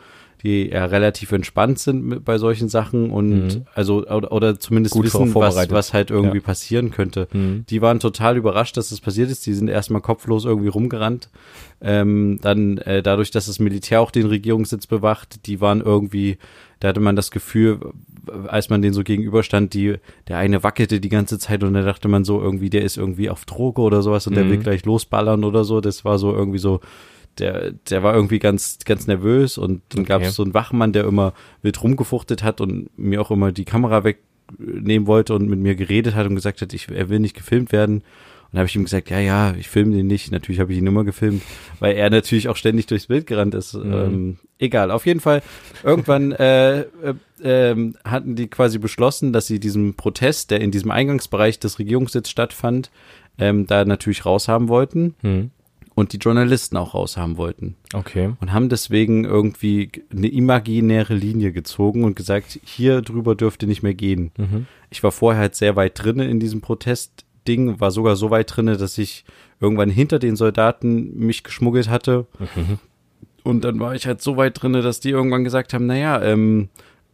die 0.44 0.68
ja 0.68 0.84
relativ 0.84 1.32
entspannt 1.32 1.80
sind 1.80 2.24
bei 2.24 2.38
solchen 2.38 2.68
Sachen 2.68 3.10
und 3.10 3.30
Mhm. 3.56 3.64
also 3.74 4.06
oder, 4.06 4.30
oder 4.30 4.60
zumindest 4.60 4.92
Gut 4.94 5.06
wissen, 5.06 5.20
was, 5.26 5.32
vorbereitet. 5.32 5.72
was 5.72 5.92
halt 5.92 6.10
irgendwie 6.12 6.38
Ja. 6.38 6.44
passieren 6.44 6.90
könnte. 6.92 7.26
Mhm. 7.32 7.64
Die 7.68 7.82
waren 7.82 7.98
total 7.98 8.36
überrascht, 8.36 8.76
dass 8.76 8.90
das 8.90 9.00
passiert 9.00 9.30
ist. 9.32 9.44
Die 9.46 9.52
sind 9.52 9.66
erstmal 9.68 10.00
kopflos 10.00 10.44
irgendwie 10.44 10.68
rumgerannt. 10.68 11.28
Ähm, 11.80 12.38
dann 12.40 12.78
äh, 12.78 13.02
dadurch, 13.02 13.32
dass 13.32 13.46
das 13.46 13.58
Militär 13.58 14.00
auch 14.00 14.12
den 14.12 14.26
Regierungssitz 14.26 14.86
bewacht, 14.86 15.44
die 15.46 15.60
waren 15.60 15.80
irgendwie, 15.80 16.38
da 16.78 16.88
hatte 16.88 17.00
man 17.00 17.16
das 17.16 17.32
Gefühl, 17.32 17.80
als 18.48 18.68
man 18.70 18.82
denen 18.82 18.94
so 18.94 19.02
gegenüberstand, 19.02 19.74
die, 19.74 19.96
der 20.28 20.38
eine 20.38 20.62
wackelte 20.62 21.00
die 21.00 21.08
ganze 21.08 21.38
Zeit 21.38 21.62
und 21.64 21.74
da 21.74 21.82
dachte 21.82 22.08
man 22.08 22.24
so 22.24 22.40
irgendwie, 22.40 22.70
der 22.70 22.82
ist 22.82 22.96
irgendwie 22.96 23.30
auf 23.30 23.44
Droge 23.44 23.80
oder 23.82 24.02
sowas 24.02 24.26
und 24.26 24.34
der 24.36 24.44
Mhm. 24.44 24.50
will 24.50 24.58
gleich 24.58 24.84
losballern 24.84 25.44
oder 25.44 25.64
so. 25.64 25.80
Das 25.80 26.04
war 26.04 26.18
so 26.18 26.32
irgendwie 26.34 26.58
so, 26.58 26.80
der, 27.38 27.72
der 27.90 28.02
war 28.02 28.14
irgendwie 28.14 28.38
ganz, 28.38 28.78
ganz 28.84 29.06
nervös 29.06 29.58
und 29.58 29.82
dann 29.90 30.00
Okay. 30.00 30.08
gab 30.08 30.22
es 30.22 30.34
so 30.34 30.42
einen 30.42 30.54
Wachmann, 30.54 30.92
der 30.92 31.04
immer 31.04 31.32
wild 31.62 31.82
rumgefuchtet 31.82 32.42
hat 32.42 32.60
und 32.60 32.88
mir 32.98 33.20
auch 33.20 33.30
immer 33.30 33.52
die 33.52 33.64
Kamera 33.64 34.02
wegnehmen 34.04 35.06
wollte 35.06 35.34
und 35.34 35.48
mit 35.48 35.58
mir 35.58 35.74
geredet 35.74 36.14
hat 36.14 36.26
und 36.26 36.34
gesagt 36.34 36.60
hat, 36.62 36.72
ich, 36.72 36.88
er 36.88 37.08
will 37.08 37.20
nicht 37.20 37.36
gefilmt 37.36 37.70
werden. 37.72 38.02
Und 38.50 38.54
da 38.54 38.58
habe 38.60 38.66
ich 38.68 38.76
ihm 38.76 38.84
gesagt, 38.84 39.10
ja, 39.10 39.18
ja, 39.20 39.54
ich 39.58 39.68
filme 39.68 39.94
den 39.94 40.06
nicht. 40.06 40.32
Natürlich 40.32 40.58
habe 40.60 40.72
ich 40.72 40.78
ihn 40.78 40.86
immer 40.86 41.04
gefilmt, 41.04 41.42
weil 41.80 41.96
er 41.96 42.08
natürlich 42.08 42.48
auch 42.48 42.56
ständig 42.56 42.86
durchs 42.86 43.06
Bild 43.08 43.26
gerannt 43.26 43.54
ist. 43.54 43.74
Mhm. 43.74 43.92
Ähm, 43.92 44.38
egal, 44.58 44.90
auf 44.90 45.04
jeden 45.04 45.20
Fall. 45.20 45.42
Irgendwann 45.84 46.32
äh, 46.32 46.80
äh, 46.80 46.86
ähm, 47.42 47.96
hatten 48.04 48.36
die 48.36 48.48
quasi 48.48 48.78
beschlossen, 48.78 49.32
dass 49.34 49.46
sie 49.46 49.60
diesen 49.60 49.94
Protest, 49.94 50.50
der 50.50 50.62
in 50.62 50.70
diesem 50.70 50.90
Eingangsbereich 50.90 51.58
des 51.60 51.78
Regierungssitzes 51.78 52.30
stattfand, 52.30 52.90
ähm, 53.38 53.66
da 53.66 53.84
natürlich 53.84 54.24
raushaben 54.24 54.68
wollten 54.68 55.14
Mhm. 55.22 55.50
und 55.94 56.12
die 56.14 56.16
Journalisten 56.18 56.76
auch 56.78 56.94
raushaben 56.94 57.36
wollten 57.36 57.76
Okay. 57.92 58.30
und 58.40 58.52
haben 58.54 58.68
deswegen 58.70 59.24
irgendwie 59.26 59.90
eine 60.10 60.28
imaginäre 60.28 61.14
Linie 61.14 61.52
gezogen 61.52 62.02
und 62.02 62.16
gesagt, 62.16 62.58
hier 62.64 63.02
drüber 63.02 63.34
dürfte 63.34 63.66
nicht 63.66 63.82
mehr 63.82 63.94
gehen. 63.94 64.32
Mhm. 64.38 64.66
Ich 64.90 65.02
war 65.02 65.12
vorher 65.12 65.40
halt 65.42 65.54
sehr 65.54 65.76
weit 65.76 66.02
drinne 66.02 66.28
in 66.28 66.40
diesem 66.40 66.60
Protestding, 67.48 67.80
war 67.80 67.90
sogar 67.90 68.16
so 68.16 68.30
weit 68.30 68.54
drinne, 68.54 68.76
dass 68.76 68.98
ich 68.98 69.24
irgendwann 69.60 69.90
hinter 69.90 70.18
den 70.18 70.36
Soldaten 70.36 71.18
mich 71.18 71.42
geschmuggelt 71.42 71.88
hatte. 71.88 72.26
Mhm. 72.38 72.78
Und 73.42 73.64
dann 73.64 73.80
war 73.80 73.94
ich 73.94 74.06
halt 74.06 74.20
so 74.20 74.36
weit 74.36 74.62
drinne, 74.62 74.82
dass 74.82 75.00
die 75.00 75.10
irgendwann 75.10 75.44
gesagt 75.44 75.72
haben, 75.72 75.86
naja, 75.86 76.22
ähm, 76.22 76.68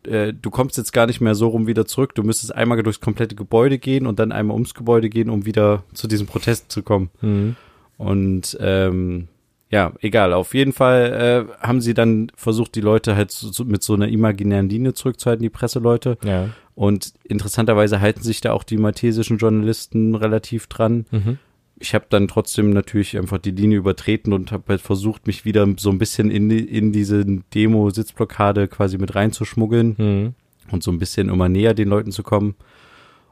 äh, 0.04 0.32
du 0.32 0.50
kommst 0.50 0.76
jetzt 0.76 0.92
gar 0.92 1.06
nicht 1.06 1.20
mehr 1.20 1.34
so 1.34 1.48
rum 1.48 1.66
wieder 1.66 1.86
zurück. 1.86 2.14
Du 2.14 2.22
müsstest 2.22 2.54
einmal 2.54 2.82
durchs 2.82 3.00
komplette 3.00 3.34
Gebäude 3.34 3.78
gehen 3.78 4.06
und 4.06 4.18
dann 4.18 4.32
einmal 4.32 4.54
ums 4.54 4.74
Gebäude 4.74 5.08
gehen, 5.08 5.30
um 5.30 5.46
wieder 5.46 5.84
zu 5.94 6.08
diesem 6.08 6.26
Protest 6.26 6.72
zu 6.72 6.82
kommen. 6.82 7.10
Mhm. 7.20 7.56
Und 7.96 8.58
ähm, 8.60 9.28
ja, 9.70 9.92
egal. 10.00 10.32
Auf 10.32 10.54
jeden 10.54 10.72
Fall 10.72 11.48
äh, 11.60 11.66
haben 11.66 11.80
sie 11.80 11.94
dann 11.94 12.30
versucht, 12.34 12.74
die 12.74 12.80
Leute 12.80 13.16
halt 13.16 13.30
so, 13.30 13.50
so 13.50 13.64
mit 13.64 13.82
so 13.82 13.94
einer 13.94 14.08
imaginären 14.08 14.68
Linie 14.68 14.94
zurückzuhalten, 14.94 15.42
die 15.42 15.50
Presseleute. 15.50 16.18
Ja. 16.24 16.50
Und 16.74 17.12
interessanterweise 17.22 18.00
halten 18.00 18.22
sich 18.22 18.40
da 18.40 18.52
auch 18.52 18.64
die 18.64 18.76
maltesischen 18.78 19.38
Journalisten 19.38 20.14
relativ 20.14 20.66
dran. 20.66 21.06
Mhm. 21.10 21.38
Ich 21.78 21.94
habe 21.94 22.06
dann 22.08 22.28
trotzdem 22.28 22.70
natürlich 22.70 23.16
einfach 23.18 23.38
die 23.38 23.50
Linie 23.50 23.78
übertreten 23.78 24.32
und 24.32 24.52
habe 24.52 24.64
halt 24.68 24.80
versucht, 24.80 25.26
mich 25.26 25.44
wieder 25.44 25.66
so 25.76 25.90
ein 25.90 25.98
bisschen 25.98 26.30
in, 26.30 26.48
die, 26.48 26.64
in 26.64 26.92
diese 26.92 27.24
Demo-Sitzblockade 27.24 28.68
quasi 28.68 28.98
mit 28.98 29.14
reinzuschmuggeln 29.14 29.94
Mhm. 29.98 30.34
und 30.72 30.82
so 30.82 30.90
ein 30.90 30.98
bisschen 30.98 31.28
immer 31.28 31.48
näher 31.48 31.74
den 31.74 31.88
Leuten 31.88 32.12
zu 32.12 32.22
kommen. 32.22 32.54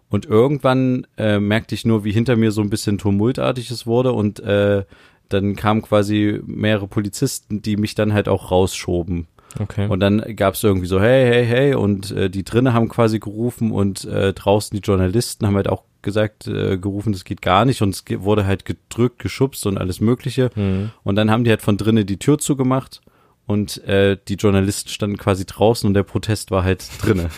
Und 0.09 0.27
irgendwann 0.27 1.07
äh, 1.17 1.39
merkte 1.41 1.75
ich 1.75 1.85
nur, 1.87 2.05
wie 2.05 2.13
hinter 2.13 2.37
mir 2.37 2.53
so 2.53 2.61
ein 2.61 2.69
bisschen 2.71 2.99
tumultartiges 2.99 3.87
wurde 3.87 4.13
und 4.13 4.41
äh, 4.41 4.85
dann 5.31 5.57
kamen 5.57 5.81
quasi 5.81 6.41
mehrere 6.45 6.87
Polizisten, 6.87 7.63
die 7.63 7.77
mich 7.79 7.95
dann 7.95 8.13
halt 8.13 8.29
auch 8.29 8.51
rausschoben. 8.51 9.27
Okay. 9.59 9.87
Und 9.87 10.01
dann 10.01 10.37
gab 10.37 10.55
es 10.55 10.63
irgendwie 10.63 10.87
so, 10.87 11.01
hey, 11.01 11.27
hey, 11.27 11.47
hey, 11.47 11.75
und 11.75 12.11
äh, 12.13 12.31
die 12.31 12.45
drinnen 12.45 12.73
haben 12.73 12.89
quasi 12.89 13.19
gerufen 13.19 13.71
und 13.71 14.05
äh, 14.05 14.33
draußen 14.33 14.75
die 14.75 14.83
Journalisten 14.83 15.47
haben 15.47 15.57
halt 15.57 15.69
auch 15.69 15.85
gesagt, 16.03 16.47
äh, 16.47 16.79
gerufen, 16.79 17.13
das 17.13 17.25
geht 17.25 17.43
gar 17.43 17.65
nicht 17.65 17.83
und 17.83 17.91
es 17.91 18.05
wurde 18.23 18.47
halt 18.47 18.65
gedrückt, 18.65 19.19
geschubst 19.19 19.67
und 19.67 19.79
alles 19.79 20.01
Mögliche. 20.01 20.51
Mhm. 20.55 20.91
Und 21.05 21.17
dann 21.17 21.31
haben 21.31 21.45
die 21.45 21.51
halt 21.51 21.63
von 21.63 21.77
drinnen 21.77 22.07
die 22.07 22.19
Tür 22.19 22.39
zugemacht 22.39 23.01
und 23.47 23.83
äh, 23.85 24.17
die 24.29 24.35
Journalisten 24.35 24.89
standen 24.89 25.17
quasi 25.17 25.45
draußen 25.47 25.87
und 25.87 25.95
der 25.95 26.03
Protest 26.03 26.51
war 26.51 26.65
halt 26.65 26.85
drinnen. 27.03 27.29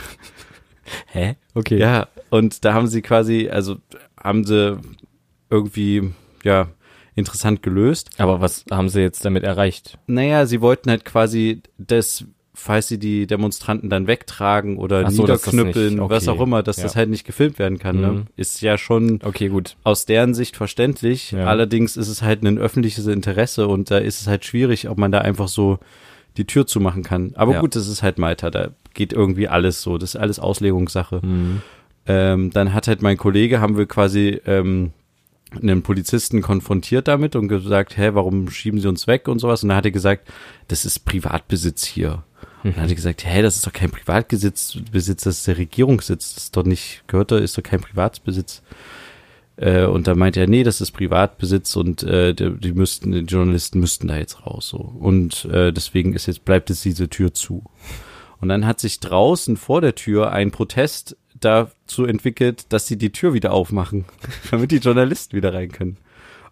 Hä? 1.07 1.37
Okay. 1.55 1.79
Ja, 1.79 2.09
und 2.31 2.65
da 2.65 2.75
haben 2.75 2.89
sie 2.89 3.03
quasi, 3.03 3.49
also 3.49 3.77
haben 4.21 4.45
sie 4.45 4.79
irgendwie, 5.51 6.13
ja, 6.43 6.69
interessant 7.15 7.63
gelöst. 7.63 8.11
Aber 8.19 8.41
was 8.41 8.65
haben 8.71 8.89
sie 8.89 9.01
jetzt 9.01 9.25
damit 9.25 9.43
erreicht? 9.45 9.99
Naja, 10.07 10.47
sie 10.47 10.61
wollten 10.61 10.91
halt 10.91 11.05
quasi 11.05 11.63
das, 11.79 12.25
falls 12.55 12.89
sie 12.89 12.99
die 12.99 13.27
Demonstranten 13.27 13.91
dann 13.91 14.07
wegtragen 14.07 14.79
oder 14.79 15.11
so, 15.11 15.23
niederknüppeln, 15.23 15.95
nicht- 15.95 16.01
okay. 16.01 16.15
was 16.15 16.29
auch 16.29 16.41
immer, 16.41 16.63
dass 16.63 16.77
Ja. 16.79 16.85
das 16.85 16.97
halt 16.97 17.11
nicht 17.11 17.25
gefilmt 17.25 17.59
werden 17.59 17.79
kann. 17.79 18.01
Ne? 18.01 18.09
Mhm. 18.13 18.23
Ist 18.37 18.61
ja 18.63 18.79
schon 18.79 19.21
Okay, 19.25 19.49
gut. 19.49 19.77
aus 19.85 20.07
deren 20.07 20.35
Sicht 20.35 20.57
verständlich. 20.57 21.33
Ja. 21.33 21.47
Allerdings 21.47 21.97
ist 21.97 22.09
es 22.09 22.23
halt 22.23 22.43
ein 22.43 22.59
öffentliches 22.59 23.07
Interesse 23.07 23.69
und 23.69 23.91
da 23.91 23.99
ist 23.99 24.21
es 24.21 24.27
halt 24.27 24.45
schwierig, 24.45 24.89
ob 24.89 24.99
man 24.99 25.13
da 25.13 25.19
einfach 25.19 25.49
so 25.49 25.79
die 26.37 26.47
Tür 26.47 26.67
zumachen 26.67 27.05
kann. 27.05 27.33
Aber 27.37 27.53
Ja. 27.55 27.61
gut, 27.61 27.77
das 27.77 27.87
ist 27.89 28.03
halt 28.03 28.19
Malta, 28.19 28.51
da 28.51 28.71
geht 28.93 29.13
irgendwie 29.13 29.47
alles 29.49 29.83
so. 29.83 29.99
Das 29.99 30.15
ist 30.15 30.21
alles 30.21 30.39
Auslegungssache. 30.41 31.21
Mhm. 31.25 31.63
Ähm, 32.07 32.51
dann 32.51 32.75
hat 32.75 32.87
halt 32.89 33.03
mein 33.03 33.17
Kollege, 33.17 33.61
haben 33.61 33.77
wir 33.79 33.87
quasi 33.87 34.41
ähm, 34.47 34.93
einen 35.61 35.83
Polizisten 35.83 36.43
konfrontiert 36.43 37.09
damit 37.09 37.37
und 37.37 37.49
gesagt, 37.49 37.97
hä, 37.97 38.11
warum 38.13 38.51
schieben 38.51 38.81
sie 38.81 38.89
uns 38.89 39.07
weg 39.07 39.29
und 39.29 39.39
sowas? 39.39 39.63
Und 39.63 39.71
dann 39.71 39.79
hat 39.79 39.85
er 39.85 39.91
gesagt, 39.91 40.29
das 40.69 40.85
ist 40.85 41.01
Privatbesitz 41.05 41.85
hier. 41.85 42.25
Und 42.63 42.77
dann 42.77 42.85
hat 42.85 42.91
er 42.91 42.97
gesagt, 42.97 43.25
hä, 43.27 43.43
das 43.43 43.57
ist 43.57 43.67
doch 43.67 43.73
kein 43.73 43.91
Privatbesitz, 43.91 44.79
Besitz, 44.91 45.25
das 45.25 45.39
ist 45.39 45.47
der 45.47 45.59
Regierungssitz, 45.59 46.35
das 46.35 46.45
ist 46.45 46.57
doch 46.57 46.65
nicht, 46.65 47.05
gehört 47.07 47.31
da, 47.31 47.39
ist 47.39 47.59
doch 47.59 47.63
kein 47.63 47.81
Privatbesitz. 47.81 48.63
Äh, 49.57 49.85
und 49.85 50.07
da 50.07 50.15
meinte 50.15 50.41
er, 50.41 50.47
nee, 50.47 50.63
das 50.63 50.81
ist 50.81 50.93
Privatbesitz 50.93 51.77
und 51.77 52.03
äh, 52.03 52.35
die, 52.35 52.59
die 52.59 52.73
müssten, 52.73 53.13
die 53.13 53.21
Journalisten 53.21 53.81
müssten 53.81 54.09
da 54.09 54.17
jetzt 54.17 54.47
raus 54.47 54.69
so. 54.69 54.79
Und 54.79 55.45
äh, 55.47 55.73
deswegen 55.73 56.15
ist 56.15 56.27
jetzt, 56.27 56.45
bleibt 56.45 56.71
jetzt 56.71 56.85
diese 56.85 57.09
Tür 57.09 57.35
zu. 57.35 57.65
Und 58.41 58.49
dann 58.49 58.67
hat 58.67 58.81
sich 58.81 59.01
draußen 59.01 59.57
vor 59.57 59.81
der 59.81 59.95
Tür 59.95 60.33
ein 60.33 60.51
Protest 60.51 61.17
dazu 61.45 62.07
entwickelt, 62.07 62.67
dass 62.73 62.87
sie 62.87 62.97
die 62.97 63.13
Tür 63.13 63.35
wieder 63.35 63.53
aufmachen, 63.53 64.05
damit 64.51 64.71
die 64.71 64.79
Journalisten 64.79 65.37
wieder 65.37 65.55
rein 65.55 65.73
können. 65.73 65.99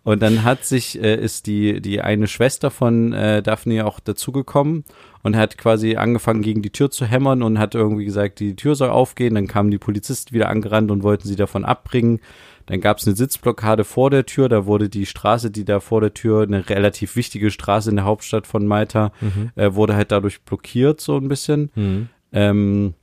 Und 0.04 0.20
dann 0.20 0.42
hat 0.42 0.64
sich, 0.64 1.00
äh, 1.00 1.14
ist 1.14 1.46
die, 1.46 1.80
die 1.80 2.00
eine 2.00 2.26
Schwester 2.26 2.70
von 2.70 3.12
äh, 3.12 3.40
Daphne 3.40 3.86
auch 3.86 4.00
dazugekommen 4.00 4.84
und 5.22 5.36
hat 5.36 5.56
quasi 5.56 5.96
angefangen, 5.96 6.42
gegen 6.42 6.60
die 6.60 6.70
Tür 6.70 6.90
zu 6.90 7.06
hämmern 7.06 7.42
und 7.42 7.58
hat 7.58 7.76
irgendwie 7.76 8.04
gesagt, 8.04 8.40
die 8.40 8.56
Tür 8.56 8.74
soll 8.74 8.90
aufgehen. 8.90 9.36
Dann 9.36 9.46
kamen 9.46 9.70
die 9.70 9.78
Polizisten 9.78 10.34
wieder 10.34 10.48
angerannt 10.48 10.90
und 10.90 11.04
wollten 11.04 11.28
sie 11.28 11.36
davon 11.36 11.64
abbringen. 11.64 12.20
Dann 12.66 12.80
gab 12.80 12.98
es 12.98 13.06
eine 13.06 13.14
Sitzblockade 13.14 13.84
vor 13.84 14.10
der 14.10 14.26
Tür. 14.26 14.48
Da 14.48 14.66
wurde 14.66 14.88
die 14.88 15.06
Straße, 15.06 15.52
die 15.52 15.64
da 15.64 15.78
vor 15.78 16.00
der 16.00 16.14
Tür, 16.14 16.42
eine 16.42 16.68
relativ 16.68 17.14
wichtige 17.14 17.52
Straße 17.52 17.90
in 17.90 17.96
der 17.96 18.04
Hauptstadt 18.04 18.48
von 18.48 18.66
Malta, 18.66 19.12
äh, 19.54 19.74
wurde 19.74 19.94
halt 19.94 20.10
dadurch 20.10 20.42
blockiert 20.42 21.00
so 21.00 21.16
ein 21.16 21.28
bisschen. 21.28 21.70
Mhm. 21.74 22.08
Ähm, 22.32 22.94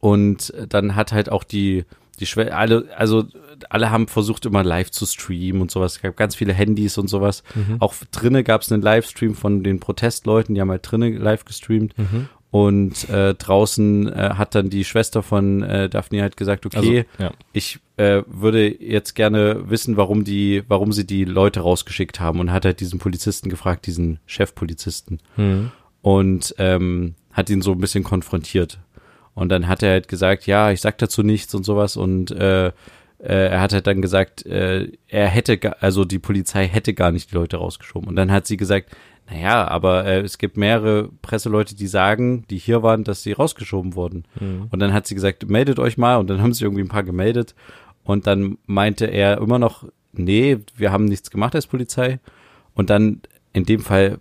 und 0.00 0.52
dann 0.68 0.94
hat 0.96 1.12
halt 1.12 1.30
auch 1.30 1.44
die, 1.44 1.84
die 2.20 2.26
Schwelle, 2.26 2.56
alle, 2.56 2.88
also 2.96 3.24
alle 3.68 3.90
haben 3.90 4.08
versucht 4.08 4.46
immer 4.46 4.62
live 4.64 4.90
zu 4.90 5.06
streamen 5.06 5.62
und 5.62 5.70
sowas. 5.70 5.96
Es 5.96 6.02
gab 6.02 6.16
ganz 6.16 6.34
viele 6.34 6.52
Handys 6.52 6.98
und 6.98 7.08
sowas. 7.08 7.42
Auch 7.80 7.94
drinnen 8.12 8.44
gab 8.44 8.62
es 8.62 8.72
einen 8.72 8.82
Livestream 8.82 9.34
von 9.34 9.62
den 9.64 9.80
Protestleuten, 9.80 10.54
die 10.54 10.60
haben 10.60 10.70
halt 10.70 10.90
drinnen 10.90 11.16
live 11.16 11.44
gestreamt. 11.44 11.96
Mhm. 11.98 12.28
Und 12.50 13.08
äh, 13.10 13.34
draußen 13.34 14.12
äh, 14.12 14.34
hat 14.36 14.54
dann 14.54 14.70
die 14.70 14.84
Schwester 14.84 15.24
von 15.24 15.64
äh, 15.64 15.88
Daphne 15.88 16.22
halt 16.22 16.36
gesagt, 16.36 16.64
okay, 16.66 16.76
Also, 16.76 16.92
ja. 16.92 17.32
ich 17.52 17.80
äh, 17.96 18.22
würde 18.28 18.68
jetzt 18.80 19.14
gerne 19.14 19.68
wissen, 19.68 19.96
warum 19.96 20.22
die, 20.22 20.62
warum 20.68 20.92
sie 20.92 21.04
die 21.04 21.24
Leute 21.24 21.60
rausgeschickt 21.60 22.20
haben 22.20 22.38
und 22.38 22.52
hat 22.52 22.64
halt 22.64 22.78
diesen 22.78 23.00
Polizisten 23.00 23.48
gefragt, 23.48 23.86
diesen 23.86 24.20
Chefpolizisten 24.26 25.18
Mhm. 25.36 25.72
und 26.00 26.54
ähm, 26.58 27.16
hat 27.32 27.50
ihn 27.50 27.60
so 27.60 27.72
ein 27.72 27.80
bisschen 27.80 28.04
konfrontiert. 28.04 28.78
Und 29.34 29.48
dann 29.48 29.68
hat 29.68 29.82
er 29.82 29.90
halt 29.90 30.08
gesagt, 30.08 30.46
ja, 30.46 30.70
ich 30.70 30.80
sag 30.80 30.98
dazu 30.98 31.22
nichts 31.22 31.54
und 31.54 31.64
sowas 31.64 31.96
und 31.96 32.30
äh, 32.30 32.70
äh, 33.24 33.48
er 33.48 33.60
hat 33.60 33.72
halt 33.72 33.86
dann 33.86 34.02
gesagt, 34.02 34.44
äh, 34.44 34.92
er 35.08 35.28
hätte, 35.28 35.80
also 35.82 36.04
die 36.04 36.18
Polizei 36.18 36.68
hätte 36.68 36.92
gar 36.92 37.10
nicht 37.10 37.30
die 37.30 37.34
Leute 37.34 37.56
rausgeschoben. 37.56 38.08
Und 38.08 38.16
dann 38.16 38.30
hat 38.30 38.46
sie 38.46 38.58
gesagt, 38.58 38.94
naja, 39.30 39.66
aber 39.66 40.04
äh, 40.04 40.20
es 40.20 40.36
gibt 40.36 40.58
mehrere 40.58 41.08
Presseleute, 41.22 41.74
die 41.74 41.86
sagen, 41.86 42.44
die 42.50 42.58
hier 42.58 42.82
waren, 42.82 43.02
dass 43.02 43.22
sie 43.22 43.32
rausgeschoben 43.32 43.94
wurden. 43.94 44.24
Und 44.70 44.80
dann 44.80 44.92
hat 44.92 45.06
sie 45.06 45.14
gesagt, 45.14 45.48
meldet 45.48 45.78
euch 45.78 45.96
mal. 45.96 46.16
Und 46.16 46.28
dann 46.28 46.42
haben 46.42 46.52
sich 46.52 46.62
irgendwie 46.62 46.82
ein 46.82 46.88
paar 46.88 47.02
gemeldet. 47.02 47.54
Und 48.04 48.26
dann 48.26 48.58
meinte 48.66 49.06
er 49.06 49.38
immer 49.38 49.58
noch, 49.58 49.86
nee, 50.12 50.58
wir 50.76 50.92
haben 50.92 51.06
nichts 51.06 51.30
gemacht 51.30 51.54
als 51.54 51.66
Polizei. 51.66 52.20
Und 52.74 52.90
dann 52.90 53.22
in 53.54 53.64
dem 53.64 53.80
Fall 53.80 54.18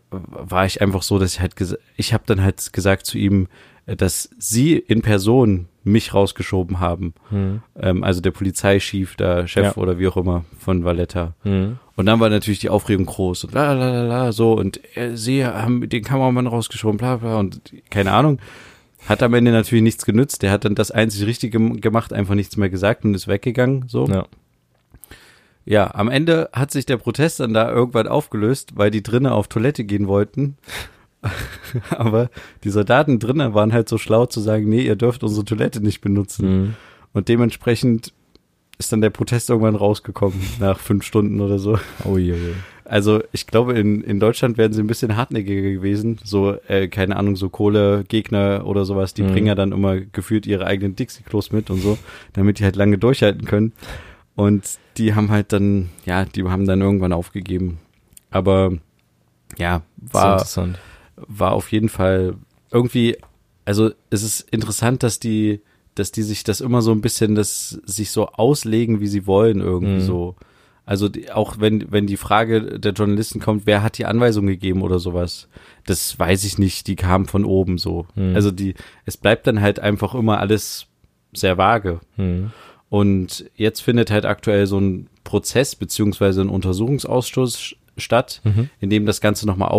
war 0.00 0.64
ich 0.64 0.80
einfach 0.80 1.02
so, 1.02 1.18
dass 1.18 1.34
ich 1.34 1.40
halt, 1.40 1.54
ich 1.96 2.14
habe 2.14 2.24
dann 2.26 2.42
halt 2.42 2.72
gesagt 2.72 3.04
zu 3.04 3.18
ihm, 3.18 3.48
dass 3.86 4.28
sie 4.38 4.76
in 4.76 5.02
Person 5.02 5.68
mich 5.84 6.12
rausgeschoben 6.12 6.80
haben. 6.80 7.14
Ähm, 7.32 8.02
also 8.02 8.20
der 8.20 8.32
Polizeichef, 8.32 9.14
der 9.14 9.46
Chef 9.46 9.64
Ja. 9.64 9.76
oder 9.76 9.98
wie 10.00 10.08
auch 10.08 10.16
immer 10.16 10.44
von 10.58 10.84
Valletta. 10.84 11.34
Mhm. 11.44 11.78
Und 11.94 12.06
dann 12.06 12.18
war 12.18 12.28
natürlich 12.28 12.58
die 12.58 12.68
Aufregung 12.70 13.06
groß 13.06 13.44
und 13.44 13.54
la 13.54 13.72
la 13.72 13.88
la 13.90 14.02
la 14.02 14.32
so 14.32 14.54
und 14.54 14.80
äh, 14.96 15.16
sie 15.16 15.46
haben 15.46 15.88
den 15.88 16.02
Kameramann 16.02 16.48
rausgeschoben, 16.48 16.98
bla 16.98 17.16
bla 17.18 17.38
und 17.38 17.72
keine 17.90 18.10
Ahnung. 18.12 18.40
Hat 19.08 19.22
am 19.22 19.34
Ende 19.34 19.52
natürlich 19.52 19.84
nichts 19.84 20.04
genützt. 20.04 20.42
Der 20.42 20.50
hat 20.50 20.64
dann 20.64 20.74
das 20.74 20.90
einzig 20.90 21.24
Richtige 21.26 21.60
gemacht, 21.78 22.12
einfach 22.12 22.34
nichts 22.34 22.56
mehr 22.56 22.68
gesagt 22.70 23.04
und 23.04 23.14
ist 23.14 23.28
weggegangen. 23.28 23.84
So. 23.86 24.06
Ja. 24.08 24.26
Ja, 25.64 25.94
am 25.94 26.08
Ende 26.08 26.48
hat 26.52 26.70
sich 26.70 26.86
der 26.86 26.96
Protest 26.96 27.40
dann 27.40 27.52
da 27.54 27.70
irgendwann 27.70 28.06
aufgelöst, 28.08 28.72
weil 28.76 28.90
die 28.90 29.02
drinnen 29.02 29.32
auf 29.32 29.48
Toilette 29.48 29.84
gehen 29.84 30.06
wollten. 30.08 30.56
Aber 31.90 32.30
die 32.64 32.70
Soldaten 32.70 33.18
drinnen 33.18 33.54
waren 33.54 33.72
halt 33.72 33.88
so 33.88 33.98
schlau 33.98 34.26
zu 34.26 34.40
sagen, 34.40 34.68
nee, 34.68 34.82
ihr 34.82 34.96
dürft 34.96 35.22
unsere 35.22 35.44
Toilette 35.44 35.80
nicht 35.80 36.00
benutzen. 36.00 36.48
Mhm. 36.62 36.74
Und 37.12 37.28
dementsprechend 37.28 38.12
ist 38.78 38.92
dann 38.92 39.00
der 39.00 39.10
Protest 39.10 39.48
irgendwann 39.48 39.76
rausgekommen, 39.76 40.38
nach 40.60 40.78
fünf 40.78 41.04
Stunden 41.04 41.40
oder 41.40 41.58
so. 41.58 41.78
Uiuiui. 42.04 42.54
Also 42.84 43.20
ich 43.32 43.46
glaube, 43.48 43.72
in, 43.76 44.00
in 44.02 44.20
Deutschland 44.20 44.58
wären 44.58 44.72
sie 44.72 44.80
ein 44.80 44.86
bisschen 44.86 45.16
hartnäckiger 45.16 45.70
gewesen. 45.72 46.18
So, 46.22 46.56
äh, 46.68 46.86
keine 46.86 47.16
Ahnung, 47.16 47.34
so 47.34 47.48
Kohlegegner 47.48 48.62
oder 48.64 48.84
sowas, 48.84 49.12
die 49.14 49.22
Mhm. 49.22 49.26
bringen 49.32 49.46
ja 49.48 49.54
dann 49.56 49.72
immer 49.72 49.98
gefühlt 50.00 50.46
ihre 50.46 50.66
eigenen 50.66 50.94
Dixie-Klos 50.94 51.50
mit 51.52 51.70
und 51.70 51.80
so, 51.80 51.98
damit 52.34 52.58
die 52.60 52.64
halt 52.64 52.76
lange 52.76 52.96
durchhalten 52.98 53.44
können. 53.44 53.72
Und 54.36 54.62
die 54.98 55.14
haben 55.14 55.30
halt 55.30 55.52
dann, 55.52 55.88
ja, 56.04 56.26
die 56.26 56.44
haben 56.44 56.66
dann 56.66 56.80
irgendwann 56.82 57.12
aufgegeben. 57.12 57.78
Aber 58.30 58.72
ja, 59.58 59.82
war, 59.96 60.34
interessant. 60.34 60.78
War 61.16 61.52
auf 61.52 61.72
jeden 61.72 61.88
Fall 61.88 62.34
irgendwie, 62.70 63.16
also 63.64 63.90
es 64.10 64.22
ist 64.22 64.40
interessant, 64.50 65.02
dass 65.02 65.18
die, 65.18 65.60
dass 65.94 66.12
die 66.12 66.22
sich 66.22 66.44
das 66.44 66.60
immer 66.60 66.82
so 66.82 66.92
ein 66.92 67.00
bisschen, 67.00 67.34
das 67.34 67.70
sich 67.86 68.10
so 68.10 68.26
auslegen, 68.28 69.00
wie 69.00 69.06
sie 69.06 69.26
wollen, 69.26 69.60
irgendwie 69.60 69.94
Mhm. 69.94 70.00
so. 70.00 70.36
Also 70.84 71.08
die, 71.08 71.32
auch 71.32 71.58
wenn, 71.58 71.90
wenn 71.90 72.06
die 72.06 72.16
Frage 72.16 72.78
der 72.78 72.92
Journalisten 72.92 73.40
kommt, 73.40 73.66
wer 73.66 73.82
hat 73.82 73.98
die 73.98 74.06
Anweisung 74.06 74.46
gegeben 74.46 74.82
oder 74.82 74.98
sowas, 75.00 75.48
das 75.84 76.16
weiß 76.18 76.44
ich 76.44 76.58
nicht, 76.58 76.86
die 76.86 76.94
kam 76.96 77.26
von 77.26 77.44
oben 77.44 77.76
so. 77.78 78.06
Mhm. 78.14 78.36
Also 78.36 78.50
die, 78.52 78.74
es 79.04 79.16
bleibt 79.16 79.46
dann 79.48 79.60
halt 79.60 79.80
einfach 79.80 80.14
immer 80.14 80.38
alles 80.38 80.86
sehr 81.32 81.58
vage. 81.58 82.00
Mhm. 82.16 82.52
Und 82.88 83.50
jetzt 83.56 83.80
findet 83.80 84.12
halt 84.12 84.26
aktuell 84.26 84.66
so 84.68 84.78
ein 84.78 85.08
Prozess 85.24 85.74
beziehungsweise 85.74 86.40
ein 86.42 86.48
Untersuchungsausschuss 86.50 87.58
sch- 87.58 87.76
statt, 87.96 88.40
Mhm. 88.44 88.70
in 88.78 88.90
dem 88.90 89.06
das 89.06 89.20
Ganze 89.20 89.44
nochmal 89.46 89.70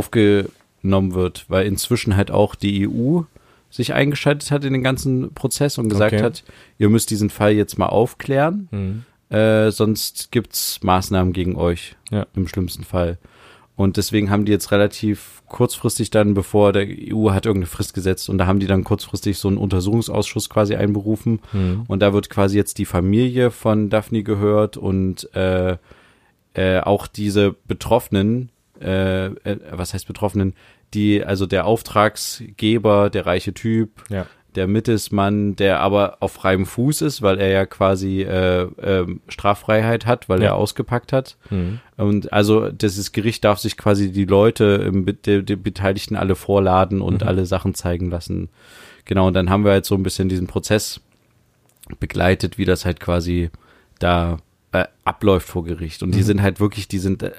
aufgenommen 0.88 1.14
wird, 1.14 1.46
weil 1.50 1.66
inzwischen 1.68 2.16
halt 2.16 2.32
auch 2.32 2.56
die 2.56 2.88
EU 2.88 3.22
sich 3.70 3.94
eingeschaltet 3.94 4.50
hat 4.52 4.64
in 4.64 4.72
den 4.74 4.84
ganzen 4.84 5.34
Prozess 5.34 5.78
und 5.78 5.90
gesagt 5.90 6.14
Okay. 6.14 6.24
hat, 6.24 6.44
ihr 6.78 6.88
müsst 6.90 7.10
diesen 7.10 7.30
Fall 7.30 7.52
jetzt 7.52 7.78
mal 7.78 7.88
aufklären, 7.88 8.70
Mhm. 8.72 9.04
äh, 9.36 9.72
sonst 9.72 10.32
gibt's 10.32 10.80
Maßnahmen 10.84 11.34
gegen 11.34 11.56
euch 11.58 11.96
Ja. 12.10 12.26
im 12.36 12.48
schlimmsten 12.48 12.86
Fall. 12.86 13.18
Und 13.76 13.98
deswegen 13.98 14.32
haben 14.32 14.46
die 14.46 14.52
jetzt 14.54 14.72
relativ 14.72 15.44
kurzfristig 15.48 16.10
dann, 16.10 16.34
bevor 16.34 16.72
der 16.74 16.88
EU 16.88 17.30
hat 17.32 17.46
irgendeine 17.46 17.68
Frist 17.70 17.94
gesetzt, 17.94 18.30
und 18.30 18.38
da 18.40 18.48
haben 18.48 18.60
die 18.60 18.66
dann 18.68 18.84
kurzfristig 18.86 19.38
so 19.38 19.50
einen 19.50 19.58
Untersuchungsausschuss 19.58 20.50
quasi 20.50 20.76
einberufen. 20.76 21.42
Mhm. 21.54 21.84
Und 21.88 22.00
da 22.00 22.12
wird 22.14 22.30
quasi 22.30 22.58
jetzt 22.58 22.78
die 22.80 22.86
Familie 22.86 23.52
von 23.52 23.90
Daphne 23.90 24.24
gehört 24.24 24.78
und 24.78 25.30
äh, 25.36 25.76
äh, 26.56 26.80
auch 26.80 27.06
diese 27.06 27.54
Betroffenen, 27.68 28.50
äh, 28.82 29.26
äh, 29.28 29.60
was 29.72 29.94
heißt 29.94 30.08
Betroffenen, 30.08 30.54
die, 30.94 31.24
also 31.24 31.46
der 31.46 31.66
Auftragsgeber, 31.66 33.10
der 33.10 33.26
reiche 33.26 33.54
Typ, 33.54 34.04
Ja. 34.10 34.26
der 34.56 34.68
Mittelsmann, 34.68 35.56
der 35.56 35.82
aber 35.82 36.18
auf 36.22 36.32
freiem 36.34 36.66
Fuß 36.66 37.02
ist, 37.02 37.22
weil 37.22 37.40
er 37.40 37.50
ja 37.50 37.66
quasi 37.66 38.22
äh, 38.24 38.68
ähm, 38.82 39.22
Straffreiheit 39.28 40.06
hat, 40.06 40.30
weil 40.30 40.42
Ja. 40.42 40.48
er 40.48 40.56
ausgepackt 40.56 41.14
hat. 41.14 41.38
Mhm. 41.50 41.80
Und 41.98 42.34
also 42.34 42.72
dieses 42.72 43.12
Gericht 43.12 43.44
darf 43.44 43.60
sich 43.60 43.78
quasi 43.78 44.12
die 44.12 44.26
Leute, 44.26 44.90
Be- 44.92 45.14
die, 45.14 45.44
die 45.44 45.56
Beteiligten 45.56 46.16
alle 46.16 46.36
vorladen 46.36 47.02
und 47.02 47.22
Mhm. 47.22 47.28
alle 47.28 47.46
Sachen 47.46 47.74
zeigen 47.76 48.10
lassen. 48.10 48.50
Genau, 49.06 49.28
und 49.28 49.34
dann 49.36 49.50
haben 49.50 49.64
wir 49.64 49.72
halt 49.72 49.86
so 49.86 49.96
ein 49.96 50.04
bisschen 50.04 50.28
diesen 50.30 50.48
Prozess 50.48 51.02
begleitet, 52.00 52.58
wie 52.58 52.66
das 52.66 52.86
halt 52.86 53.00
quasi 53.00 53.50
da 54.00 54.38
äh, 54.74 54.86
abläuft 55.06 55.48
vor 55.48 55.64
Gericht. 55.64 56.04
Und 56.04 56.12
die 56.14 56.20
Mhm. 56.20 56.24
sind 56.24 56.42
halt 56.42 56.60
wirklich, 56.60 56.88
die 56.90 57.00
sind, 57.00 57.24
äh, 57.24 57.32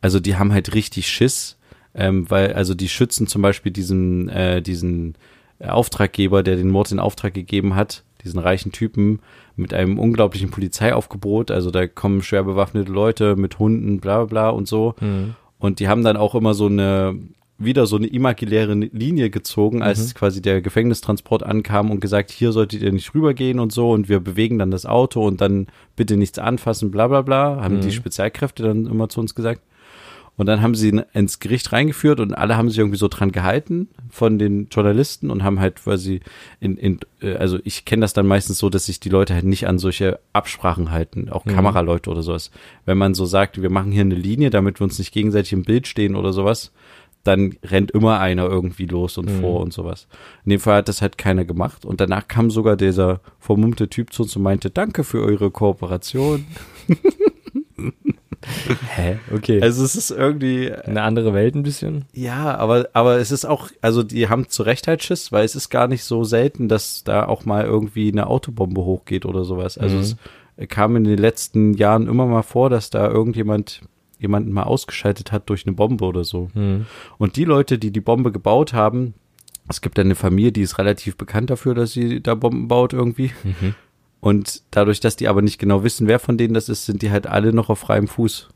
also 0.00 0.20
die 0.20 0.36
haben 0.36 0.52
halt 0.52 0.74
richtig 0.74 1.08
Schiss, 1.08 1.58
ähm, 1.94 2.30
weil 2.30 2.52
also 2.54 2.74
die 2.74 2.88
schützen 2.88 3.26
zum 3.26 3.42
Beispiel 3.42 3.72
diesen, 3.72 4.28
äh, 4.28 4.62
diesen 4.62 5.14
Auftraggeber, 5.62 6.42
der 6.42 6.56
den 6.56 6.70
Mord 6.70 6.90
in 6.92 7.00
Auftrag 7.00 7.34
gegeben 7.34 7.74
hat, 7.74 8.04
diesen 8.24 8.38
reichen 8.40 8.72
Typen 8.72 9.20
mit 9.56 9.74
einem 9.74 9.98
unglaublichen 9.98 10.50
Polizeiaufgebot. 10.50 11.50
Also 11.50 11.70
da 11.70 11.86
kommen 11.86 12.22
schwer 12.22 12.44
bewaffnete 12.44 12.90
Leute 12.90 13.36
mit 13.36 13.58
Hunden, 13.58 14.00
bla 14.00 14.18
bla 14.18 14.24
bla 14.26 14.48
und 14.50 14.68
so. 14.68 14.94
Mhm. 15.00 15.34
Und 15.58 15.80
die 15.80 15.88
haben 15.88 16.02
dann 16.04 16.16
auch 16.16 16.34
immer 16.34 16.54
so 16.54 16.66
eine, 16.66 17.18
wieder 17.58 17.84
so 17.86 17.96
eine 17.96 18.06
imaginäre 18.06 18.72
Linie 18.72 19.28
gezogen, 19.28 19.82
als 19.82 20.14
quasi 20.14 20.40
der 20.40 20.62
Gefängnistransport 20.62 21.42
ankam 21.42 21.90
und 21.90 22.00
gesagt, 22.00 22.30
hier 22.30 22.52
solltet 22.52 22.80
ihr 22.80 22.92
nicht 22.92 23.14
rübergehen 23.14 23.58
und 23.60 23.70
so 23.70 23.90
und 23.90 24.08
wir 24.08 24.20
bewegen 24.20 24.58
dann 24.58 24.70
das 24.70 24.86
Auto 24.86 25.26
und 25.26 25.42
dann 25.42 25.66
bitte 25.96 26.16
nichts 26.16 26.38
anfassen, 26.38 26.90
bla 26.90 27.08
bla 27.08 27.20
bla, 27.20 27.60
haben 27.62 27.76
Mhm. 27.76 27.80
die 27.82 27.92
Spezialkräfte 27.92 28.62
dann 28.62 28.86
immer 28.86 29.10
zu 29.10 29.20
uns 29.20 29.34
gesagt. 29.34 29.60
Und 30.40 30.46
dann 30.46 30.62
haben 30.62 30.74
sie 30.74 30.88
ihn 30.88 31.02
ins 31.12 31.38
Gericht 31.38 31.70
reingeführt 31.70 32.18
und 32.18 32.32
alle 32.32 32.56
haben 32.56 32.70
sich 32.70 32.78
irgendwie 32.78 32.96
so 32.96 33.08
dran 33.08 33.30
gehalten 33.30 33.88
von 34.08 34.38
den 34.38 34.68
Journalisten 34.70 35.28
und 35.30 35.44
haben 35.44 35.60
halt 35.60 35.76
quasi 35.82 36.20
in, 36.60 36.78
in 36.78 36.98
äh, 37.20 37.34
also 37.34 37.58
ich 37.62 37.84
kenne 37.84 38.00
das 38.00 38.14
dann 38.14 38.26
meistens 38.26 38.56
so, 38.56 38.70
dass 38.70 38.86
sich 38.86 39.00
die 39.00 39.10
Leute 39.10 39.34
halt 39.34 39.44
nicht 39.44 39.66
an 39.68 39.78
solche 39.78 40.18
Absprachen 40.32 40.92
halten, 40.92 41.28
auch 41.28 41.44
Mhm. 41.44 41.50
Kameraleute 41.50 42.08
oder 42.08 42.22
sowas. 42.22 42.50
Wenn 42.86 42.96
man 42.96 43.12
so 43.12 43.26
sagt, 43.26 43.60
wir 43.60 43.68
machen 43.68 43.92
hier 43.92 44.00
eine 44.00 44.14
Linie, 44.14 44.48
damit 44.48 44.80
wir 44.80 44.84
uns 44.84 44.98
nicht 44.98 45.12
gegenseitig 45.12 45.52
im 45.52 45.62
Bild 45.64 45.86
stehen 45.86 46.16
oder 46.16 46.32
sowas, 46.32 46.72
dann 47.22 47.56
rennt 47.62 47.90
immer 47.90 48.18
einer 48.18 48.44
irgendwie 48.46 48.86
los 48.86 49.18
und 49.18 49.26
Mhm. 49.26 49.40
vor 49.42 49.60
und 49.60 49.74
sowas. 49.74 50.08
In 50.46 50.52
dem 50.52 50.60
Fall 50.60 50.76
hat 50.78 50.88
das 50.88 51.02
halt 51.02 51.18
keiner 51.18 51.44
gemacht 51.44 51.84
und 51.84 52.00
danach 52.00 52.28
kam 52.28 52.50
sogar 52.50 52.78
dieser 52.78 53.20
vermummte 53.40 53.90
Typ 53.90 54.10
zu 54.14 54.22
uns 54.22 54.34
und 54.36 54.42
meinte, 54.42 54.70
danke 54.70 55.04
für 55.04 55.22
eure 55.22 55.50
Kooperation. 55.50 56.46
Hä? 58.96 59.18
Okay. 59.34 59.60
Also 59.62 59.84
es 59.84 59.96
ist 59.96 60.10
irgendwie, 60.10 60.72
Eine 60.72 61.02
andere 61.02 61.32
Welt 61.34 61.54
ein 61.54 61.62
bisschen? 61.62 62.04
Ja, 62.12 62.56
aber, 62.56 62.88
aber 62.92 63.18
es 63.18 63.30
ist 63.30 63.44
auch, 63.44 63.68
also 63.80 64.02
die 64.02 64.28
haben 64.28 64.48
zu 64.48 64.62
Recht 64.62 64.86
halt 64.88 65.02
Schiss, 65.02 65.32
weil 65.32 65.44
es 65.44 65.54
ist 65.54 65.70
gar 65.70 65.88
nicht 65.88 66.04
so 66.04 66.24
selten, 66.24 66.68
dass 66.68 67.04
da 67.04 67.26
auch 67.26 67.44
mal 67.44 67.64
irgendwie 67.64 68.10
eine 68.10 68.26
Autobombe 68.26 68.82
hochgeht 68.82 69.26
oder 69.26 69.44
sowas. 69.44 69.78
Also 69.78 69.96
Mhm. 69.96 70.02
es 70.56 70.68
kam 70.68 70.96
in 70.96 71.04
den 71.04 71.18
letzten 71.18 71.74
Jahren 71.74 72.06
immer 72.08 72.26
mal 72.26 72.42
vor, 72.42 72.70
dass 72.70 72.90
da 72.90 73.08
irgendjemand 73.08 73.80
jemanden 74.18 74.52
mal 74.52 74.64
ausgeschaltet 74.64 75.32
hat 75.32 75.48
durch 75.48 75.66
eine 75.66 75.74
Bombe 75.74 76.04
oder 76.04 76.24
so. 76.24 76.50
Mhm. 76.54 76.86
Und 77.18 77.36
die 77.36 77.44
Leute, 77.44 77.78
die 77.78 77.90
die 77.90 78.00
Bombe 78.02 78.32
gebaut 78.32 78.74
haben, 78.74 79.14
es 79.68 79.80
gibt 79.80 79.98
eine 79.98 80.14
Familie, 80.14 80.52
die 80.52 80.62
ist 80.62 80.78
relativ 80.78 81.16
bekannt 81.16 81.48
dafür, 81.48 81.74
dass 81.74 81.92
sie 81.92 82.20
da 82.22 82.34
Bomben 82.34 82.68
baut 82.68 82.92
irgendwie. 82.92 83.30
Mhm. 83.44 83.74
Und 84.20 84.62
dadurch, 84.70 85.00
dass 85.00 85.16
die 85.16 85.28
aber 85.28 85.40
nicht 85.40 85.58
genau 85.58 85.82
wissen, 85.84 86.06
wer 86.06 86.18
von 86.18 86.36
denen 86.36 86.52
das 86.52 86.68
ist, 86.68 86.84
sind 86.84 87.00
die 87.00 87.10
halt 87.10 87.26
alle 87.26 87.54
noch 87.54 87.70
auf 87.70 87.78
freiem 87.78 88.06
Fuß. 88.06 88.50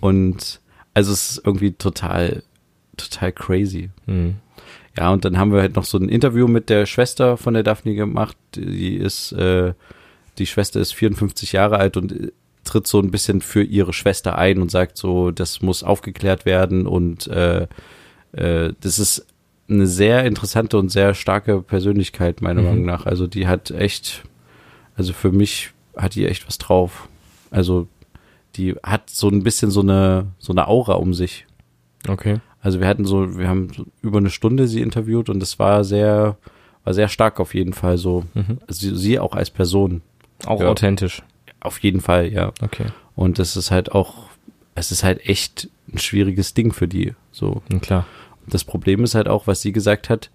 Und 0.00 0.60
also 0.94 1.12
es 1.12 1.30
ist 1.32 1.42
irgendwie 1.46 1.72
total, 1.72 2.42
total 2.96 3.32
crazy. 3.32 3.90
Mhm. 4.06 4.36
Ja, 4.98 5.10
und 5.10 5.24
dann 5.24 5.38
haben 5.38 5.52
wir 5.52 5.60
halt 5.60 5.76
noch 5.76 5.84
so 5.84 5.96
ein 5.98 6.08
Interview 6.08 6.46
mit 6.48 6.68
der 6.68 6.84
Schwester 6.86 7.36
von 7.36 7.54
der 7.54 7.62
Daphne 7.62 7.94
gemacht. 7.94 8.36
Die 8.54 8.96
ist, 8.96 9.32
äh, 9.32 9.72
die 10.38 10.46
Schwester 10.46 10.80
ist 10.80 10.92
54 10.92 11.52
Jahre 11.52 11.78
alt 11.78 11.96
und 11.96 12.12
äh, 12.12 12.32
tritt 12.64 12.86
so 12.86 13.00
ein 13.00 13.10
bisschen 13.10 13.40
für 13.40 13.62
ihre 13.62 13.92
Schwester 13.92 14.36
ein 14.36 14.60
und 14.60 14.70
sagt 14.70 14.96
so, 14.98 15.30
das 15.30 15.62
muss 15.62 15.82
aufgeklärt 15.82 16.44
werden 16.44 16.86
und 16.86 17.26
äh, 17.28 17.66
äh, 18.32 18.72
das 18.80 18.98
ist 18.98 19.26
eine 19.68 19.86
sehr 19.86 20.24
interessante 20.26 20.76
und 20.76 20.90
sehr 20.90 21.14
starke 21.14 21.62
Persönlichkeit, 21.62 22.42
meiner 22.42 22.60
Mhm. 22.60 22.66
Meinung 22.68 22.84
nach. 22.84 23.06
Also 23.06 23.26
die 23.26 23.46
hat 23.46 23.70
echt, 23.70 24.22
also 24.96 25.12
für 25.12 25.32
mich 25.32 25.70
hat 25.96 26.14
die 26.14 26.26
echt 26.26 26.46
was 26.46 26.58
drauf. 26.58 27.08
Also 27.50 27.88
die 28.56 28.74
hat 28.82 29.10
so 29.10 29.28
ein 29.28 29.42
bisschen 29.42 29.70
so 29.70 29.80
eine, 29.80 30.26
so 30.38 30.52
eine 30.52 30.68
Aura 30.68 30.94
um 30.94 31.14
sich. 31.14 31.46
Okay. 32.08 32.40
Also 32.60 32.80
wir 32.80 32.86
hatten 32.86 33.04
so, 33.04 33.38
wir 33.38 33.48
haben 33.48 33.72
so 33.74 33.86
über 34.02 34.18
eine 34.18 34.30
Stunde 34.30 34.68
sie 34.68 34.80
interviewt 34.82 35.28
und 35.28 35.42
es 35.42 35.58
war 35.58 35.84
sehr 35.84 36.36
war 36.84 36.94
sehr 36.94 37.08
stark 37.08 37.38
auf 37.38 37.54
jeden 37.54 37.72
Fall 37.74 37.96
so. 37.96 38.24
Mhm. 38.34 38.58
Sie, 38.68 38.96
sie 38.96 39.18
auch 39.20 39.34
als 39.34 39.50
Person. 39.50 40.02
Auch 40.46 40.60
Ja. 40.60 40.68
authentisch. 40.68 41.22
Auf 41.60 41.78
jeden 41.78 42.00
Fall, 42.00 42.32
ja. 42.32 42.52
Okay. 42.60 42.86
Und 43.14 43.38
das 43.38 43.56
ist 43.56 43.70
halt 43.70 43.92
auch, 43.92 44.14
es 44.74 44.90
ist 44.90 45.04
halt 45.04 45.24
echt 45.28 45.68
ein 45.92 45.98
schwieriges 45.98 46.54
Ding 46.54 46.72
für 46.72 46.88
die. 46.88 47.14
So. 47.30 47.62
Na 47.68 47.78
klar. 47.78 48.06
Das 48.48 48.64
Problem 48.64 49.04
ist 49.04 49.14
halt 49.14 49.28
auch, 49.28 49.46
was 49.46 49.62
sie 49.62 49.70
gesagt 49.70 50.10
hat, 50.10 50.30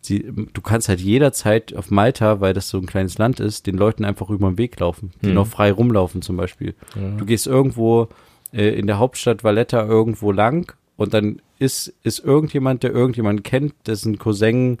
sie, 0.00 0.32
du 0.52 0.60
kannst 0.62 0.88
halt 0.88 1.00
jederzeit 1.00 1.74
auf 1.76 1.90
Malta, 1.90 2.40
weil 2.40 2.54
das 2.54 2.68
so 2.68 2.78
ein 2.78 2.86
kleines 2.86 3.18
Land 3.18 3.38
ist, 3.40 3.66
den 3.66 3.76
Leuten 3.76 4.04
einfach 4.04 4.30
über 4.30 4.48
den 4.50 4.58
Weg 4.58 4.78
laufen, 4.80 5.12
die 5.22 5.28
Mhm. 5.28 5.34
noch 5.34 5.46
frei 5.46 5.72
rumlaufen 5.72 6.22
zum 6.22 6.36
Beispiel. 6.36 6.74
Ja. 6.96 7.16
Du 7.16 7.24
gehst 7.26 7.46
irgendwo 7.46 8.08
äh, 8.52 8.70
in 8.78 8.86
der 8.86 8.98
Hauptstadt 8.98 9.44
Valletta 9.44 9.84
irgendwo 9.86 10.32
lang 10.32 10.72
und 10.96 11.14
dann 11.14 11.40
ist, 11.58 11.92
ist 12.02 12.18
irgendjemand, 12.24 12.82
der 12.82 12.92
irgendjemanden 12.92 13.42
kennt, 13.42 13.74
dessen 13.86 14.18
Cousin 14.18 14.78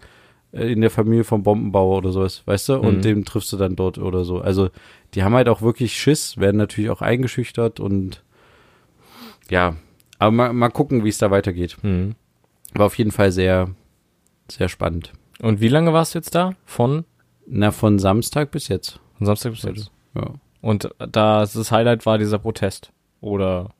äh, 0.52 0.72
in 0.72 0.80
der 0.80 0.90
Familie 0.90 1.24
vom 1.24 1.42
Bombenbauer 1.42 1.98
oder 1.98 2.10
sowas, 2.12 2.42
weißt 2.46 2.70
du? 2.70 2.74
Und 2.80 2.96
Mhm. 2.96 3.02
den 3.02 3.24
triffst 3.26 3.52
du 3.52 3.56
dann 3.58 3.76
dort 3.76 3.98
oder 3.98 4.24
so. 4.24 4.40
Also 4.40 4.70
die 5.14 5.22
haben 5.22 5.34
halt 5.34 5.48
auch 5.48 5.60
wirklich 5.62 5.92
Schiss, 5.98 6.38
werden 6.38 6.56
natürlich 6.56 6.90
auch 6.90 7.02
eingeschüchtert 7.02 7.78
und 7.80 8.22
ja, 9.50 9.76
aber 10.18 10.30
mal, 10.30 10.52
mal 10.52 10.68
gucken, 10.70 11.04
wie 11.04 11.08
es 11.08 11.18
da 11.18 11.30
weitergeht. 11.30 11.76
Mhm. 11.82 12.14
War 12.74 12.86
auf 12.86 12.96
jeden 12.98 13.10
Fall 13.10 13.32
sehr, 13.32 13.70
sehr 14.52 14.68
spannend. 14.68 15.12
Und 15.40 15.60
wie 15.60 15.68
lange 15.68 15.92
warst 15.92 16.14
du 16.14 16.18
jetzt 16.18 16.34
da? 16.34 16.54
Von, 16.64 17.04
Na, 17.46 17.70
von 17.70 17.98
Samstag 17.98 18.50
bis 18.50 18.68
jetzt. 18.68 19.00
von 19.18 19.26
Samstag 19.26 19.52
bis 19.52 19.62
jetzt. 19.62 19.90
Ja. 20.14 20.34
Und 20.60 20.90
das, 20.98 21.54
das 21.54 21.72
Highlight 21.72 22.04
war 22.06 22.18
dieser 22.18 22.38
Protest. 22.38 22.92
Oder? 23.20 23.70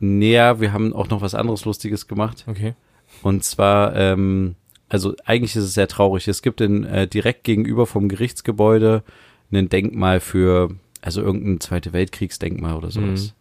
Naja, 0.00 0.60
wir 0.60 0.72
haben 0.72 0.92
auch 0.92 1.08
noch 1.08 1.20
was 1.20 1.34
anderes 1.34 1.64
Lustiges 1.64 2.08
gemacht. 2.08 2.44
Okay. 2.48 2.74
Und 3.22 3.44
zwar, 3.44 3.94
ähm, 3.96 4.56
also 4.88 5.14
eigentlich 5.24 5.54
ist 5.56 5.64
es 5.64 5.74
sehr 5.74 5.88
traurig. 5.88 6.26
Es 6.26 6.42
gibt 6.42 6.60
in, 6.60 6.84
äh, 6.84 7.06
direkt 7.06 7.44
gegenüber 7.44 7.86
vom 7.86 8.08
Gerichtsgebäude 8.08 9.02
ein 9.52 9.68
Denkmal 9.68 10.20
für, 10.20 10.70
also 11.02 11.22
irgendein 11.22 11.60
Zweite 11.60 11.92
Weltkriegsdenkmal 11.92 12.74
oder 12.74 12.90
sowas. 12.90 13.26
Mhm. 13.26 13.39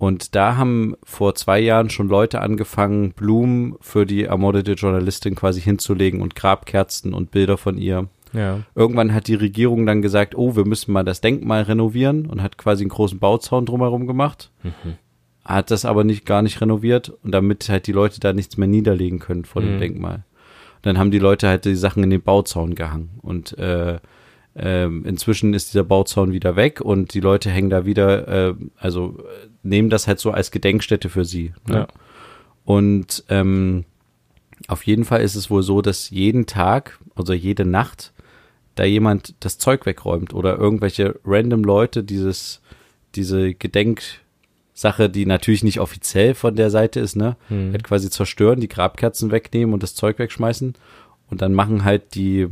Und 0.00 0.34
da 0.34 0.56
haben 0.56 0.94
vor 1.04 1.34
zwei 1.34 1.60
Jahren 1.60 1.90
schon 1.90 2.08
Leute 2.08 2.40
angefangen, 2.40 3.12
Blumen 3.12 3.76
für 3.82 4.06
die 4.06 4.24
ermordete 4.24 4.72
Journalistin 4.72 5.34
quasi 5.34 5.60
hinzulegen 5.60 6.22
und 6.22 6.34
Grabkerzen 6.34 7.12
und 7.12 7.30
Bilder 7.30 7.58
von 7.58 7.76
ihr. 7.76 8.08
Ja. 8.32 8.60
Irgendwann 8.74 9.12
hat 9.12 9.28
die 9.28 9.34
Regierung 9.34 9.84
dann 9.84 10.00
gesagt, 10.00 10.34
oh, 10.34 10.56
wir 10.56 10.64
müssen 10.64 10.92
mal 10.92 11.04
das 11.04 11.20
Denkmal 11.20 11.64
renovieren 11.64 12.24
und 12.24 12.42
hat 12.42 12.56
quasi 12.56 12.82
einen 12.82 12.88
großen 12.88 13.18
Bauzaun 13.18 13.66
drumherum 13.66 14.06
gemacht. 14.06 14.50
Hat 15.44 15.70
das 15.70 15.84
aber 15.84 16.02
nicht 16.02 16.24
gar 16.24 16.40
nicht 16.40 16.62
renoviert 16.62 17.12
und 17.22 17.32
damit 17.32 17.68
halt 17.68 17.86
die 17.86 17.92
Leute 17.92 18.20
da 18.20 18.32
nichts 18.32 18.56
mehr 18.56 18.68
niederlegen 18.68 19.18
können 19.18 19.44
vor 19.44 19.60
dem 19.60 19.74
Mhm. 19.74 19.80
Denkmal. 19.80 20.24
Dann 20.80 20.96
haben 20.96 21.10
die 21.10 21.18
Leute 21.18 21.46
halt 21.46 21.66
die 21.66 21.74
Sachen 21.74 22.02
in 22.04 22.08
den 22.08 22.22
Bauzaun 22.22 22.74
gehangen 22.74 23.10
und 23.20 23.58
äh, 23.58 23.98
ähm, 24.62 25.04
inzwischen 25.06 25.54
ist 25.54 25.72
dieser 25.72 25.84
Bauzaun 25.84 26.32
wieder 26.32 26.54
weg 26.54 26.80
und 26.82 27.14
die 27.14 27.20
Leute 27.20 27.50
hängen 27.50 27.70
da 27.70 27.86
wieder, 27.86 28.28
äh, 28.50 28.54
also 28.76 29.16
äh, 29.18 29.48
nehmen 29.62 29.88
das 29.88 30.06
halt 30.06 30.20
so 30.20 30.30
als 30.32 30.50
Gedenkstätte 30.50 31.08
für 31.08 31.24
sie. 31.24 31.54
Ne? 31.66 31.74
Ja. 31.74 31.88
Und 32.64 33.24
ähm, 33.30 33.84
auf 34.68 34.84
jeden 34.84 35.04
Fall 35.06 35.22
ist 35.22 35.34
es 35.34 35.50
wohl 35.50 35.62
so, 35.62 35.80
dass 35.80 36.10
jeden 36.10 36.44
Tag, 36.44 36.98
also 37.14 37.32
jede 37.32 37.64
Nacht, 37.64 38.12
da 38.74 38.84
jemand 38.84 39.34
das 39.40 39.56
Zeug 39.56 39.86
wegräumt 39.86 40.34
oder 40.34 40.58
irgendwelche 40.58 41.18
random 41.24 41.64
Leute 41.64 42.04
dieses, 42.04 42.60
diese 43.14 43.54
Gedenksache, 43.54 45.08
die 45.08 45.24
natürlich 45.26 45.64
nicht 45.64 45.80
offiziell 45.80 46.34
von 46.34 46.54
der 46.54 46.70
Seite 46.70 47.00
ist, 47.00 47.16
ne, 47.16 47.36
Mhm. 47.48 47.72
halt 47.72 47.84
quasi 47.84 48.10
zerstören, 48.10 48.60
die 48.60 48.68
Grabkerzen 48.68 49.30
wegnehmen 49.30 49.72
und 49.72 49.82
das 49.82 49.94
Zeug 49.94 50.18
wegschmeißen. 50.18 50.74
Und 51.30 51.42
dann 51.42 51.54
machen 51.54 51.84
halt 51.84 52.14
die 52.14 52.48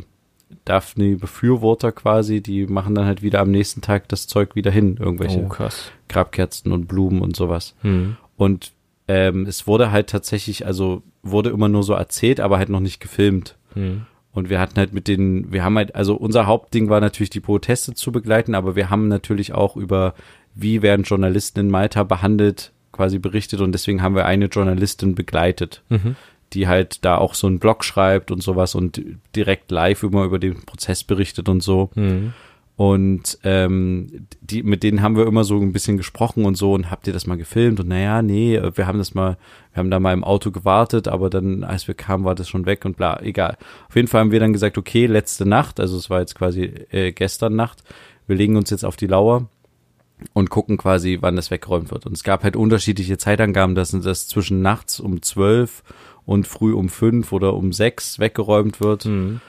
Daphne-Befürworter 0.65 1.93
quasi, 1.93 2.41
die 2.41 2.67
machen 2.67 2.95
dann 2.95 3.07
halt 3.07 3.23
wieder 3.23 3.41
am 3.41 3.51
nächsten 3.51 3.81
Tag 3.81 4.09
das 4.09 4.27
Zeug 4.27 4.55
wieder 4.55 4.71
hin, 4.71 4.97
irgendwelche 4.99 5.41
Oh. 5.49 5.69
Grabkerzen 6.09 6.73
und 6.73 6.87
Blumen 6.87 7.21
und 7.21 7.37
sowas. 7.37 7.75
Mhm. 7.83 8.17
Und 8.37 8.73
ähm, 9.09 9.47
es 9.47 9.67
wurde 9.67 9.91
halt 9.91 10.09
tatsächlich, 10.11 10.67
also 10.67 11.03
wurde 11.23 11.51
immer 11.51 11.69
nur 11.69 11.83
so 11.83 11.95
erzählt, 11.95 12.41
aber 12.41 12.59
halt 12.59 12.69
noch 12.69 12.81
nicht 12.81 13.01
gefilmt. 13.01 13.57
Mhm. 13.75 14.03
Und 14.33 14.51
wir 14.51 14.61
hatten 14.61 14.77
halt 14.77 14.93
mit 14.93 15.09
den, 15.09 15.51
wir 15.53 15.65
haben 15.65 15.77
halt, 15.77 15.95
also 15.95 16.15
unser 16.15 16.47
Hauptding 16.47 16.89
war 16.91 17.01
natürlich 17.01 17.31
die 17.31 17.41
Proteste 17.41 17.95
zu 17.95 18.13
begleiten, 18.13 18.55
aber 18.55 18.77
wir 18.77 18.91
haben 18.91 19.09
natürlich 19.09 19.53
auch 19.53 19.77
über, 19.77 20.15
wie 20.55 20.83
werden 20.83 21.03
Journalisten 21.05 21.61
in 21.61 21.71
Malta 21.71 22.05
behandelt, 22.05 22.73
quasi 22.93 23.19
berichtet 23.19 23.61
und 23.61 23.73
deswegen 23.73 24.03
haben 24.03 24.15
wir 24.15 24.27
eine 24.27 24.47
Journalistin 24.47 25.15
begleitet, 25.15 25.83
Mhm. 25.89 26.17
Die 26.53 26.69
halt 26.69 27.05
da 27.05 27.19
auch 27.19 27.35
so 27.35 27.47
einen 27.47 27.59
Blog 27.59 27.85
schreibt 27.85 28.31
und 28.31 28.43
sowas 28.43 28.75
und 28.75 29.03
direkt 29.35 29.71
live 29.71 30.03
immer 30.03 30.25
über 30.25 30.39
den 30.39 30.65
Prozess 30.65 31.05
berichtet 31.05 31.49
und 31.49 31.63
so. 31.63 31.91
Mhm. 31.95 32.33
Und 32.79 33.41
ähm, 33.43 34.29
die, 34.41 34.63
mit 34.63 34.85
denen 34.85 35.03
haben 35.03 35.17
wir 35.17 35.27
immer 35.27 35.43
so 35.43 35.59
ein 35.59 35.73
bisschen 35.73 35.97
gesprochen 35.97 36.45
und 36.45 36.57
so 36.57 36.75
und 36.75 36.93
habt 36.93 37.09
ihr 37.09 37.13
das 37.13 37.27
mal 37.27 37.37
gefilmt? 37.37 37.81
Und 37.81 37.89
naja, 37.89 38.23
nee, 38.23 38.57
wir 38.75 38.87
haben 38.87 38.99
das 38.99 39.15
mal, 39.15 39.37
wir 39.73 39.81
haben 39.81 39.91
da 39.91 39.99
mal 39.99 40.13
im 40.13 40.23
Auto 40.23 40.53
gewartet, 40.53 41.09
aber 41.09 41.29
dann, 41.29 41.65
als 41.65 41.89
wir 41.89 41.97
kamen, 41.97 42.25
war 42.25 42.37
das 42.37 42.49
schon 42.49 42.67
weg 42.67 42.85
und 42.85 42.97
bla, 42.97 43.21
egal. 43.21 43.57
Auf 43.89 43.97
jeden 43.97 44.07
Fall 44.07 44.21
haben 44.21 44.31
wir 44.31 44.39
dann 44.39 44.53
gesagt, 44.53 44.79
okay, 44.79 45.07
letzte 45.07 45.45
Nacht, 45.45 45.81
also 45.81 45.97
es 45.97 46.09
war 46.09 46.21
jetzt 46.21 46.37
quasi 46.37 46.73
äh, 46.93 47.11
gestern 47.11 47.57
Nacht, 47.57 47.83
wir 48.29 48.37
legen 48.37 48.55
uns 48.55 48.71
jetzt 48.71 48.85
auf 48.85 48.95
die 48.95 49.09
Lauer 49.09 49.49
und 50.33 50.49
gucken 50.49 50.77
quasi, 50.77 51.19
wann 51.21 51.35
das 51.35 51.51
weggeräumt 51.51 51.91
wird. 51.91 52.07
Und 52.07 52.13
es 52.13 52.23
gab 52.23 52.45
halt 52.45 52.55
unterschiedliche 52.55 53.19
Zeitangaben, 53.19 53.75
dass 53.75 53.91
das 53.91 54.29
zwischen 54.29 54.63
nachts 54.63 55.01
um 55.01 55.21
zwölf 55.23 55.83
und 56.29 56.47
früh 56.47 56.75
um 56.75 56.91
fünf 56.91 57.33
oder 57.33 57.55
um 57.55 57.73
sechs 57.73 58.19
weggeräumt 58.19 58.83
wird. 58.83 59.07
Mhm. 59.07 59.41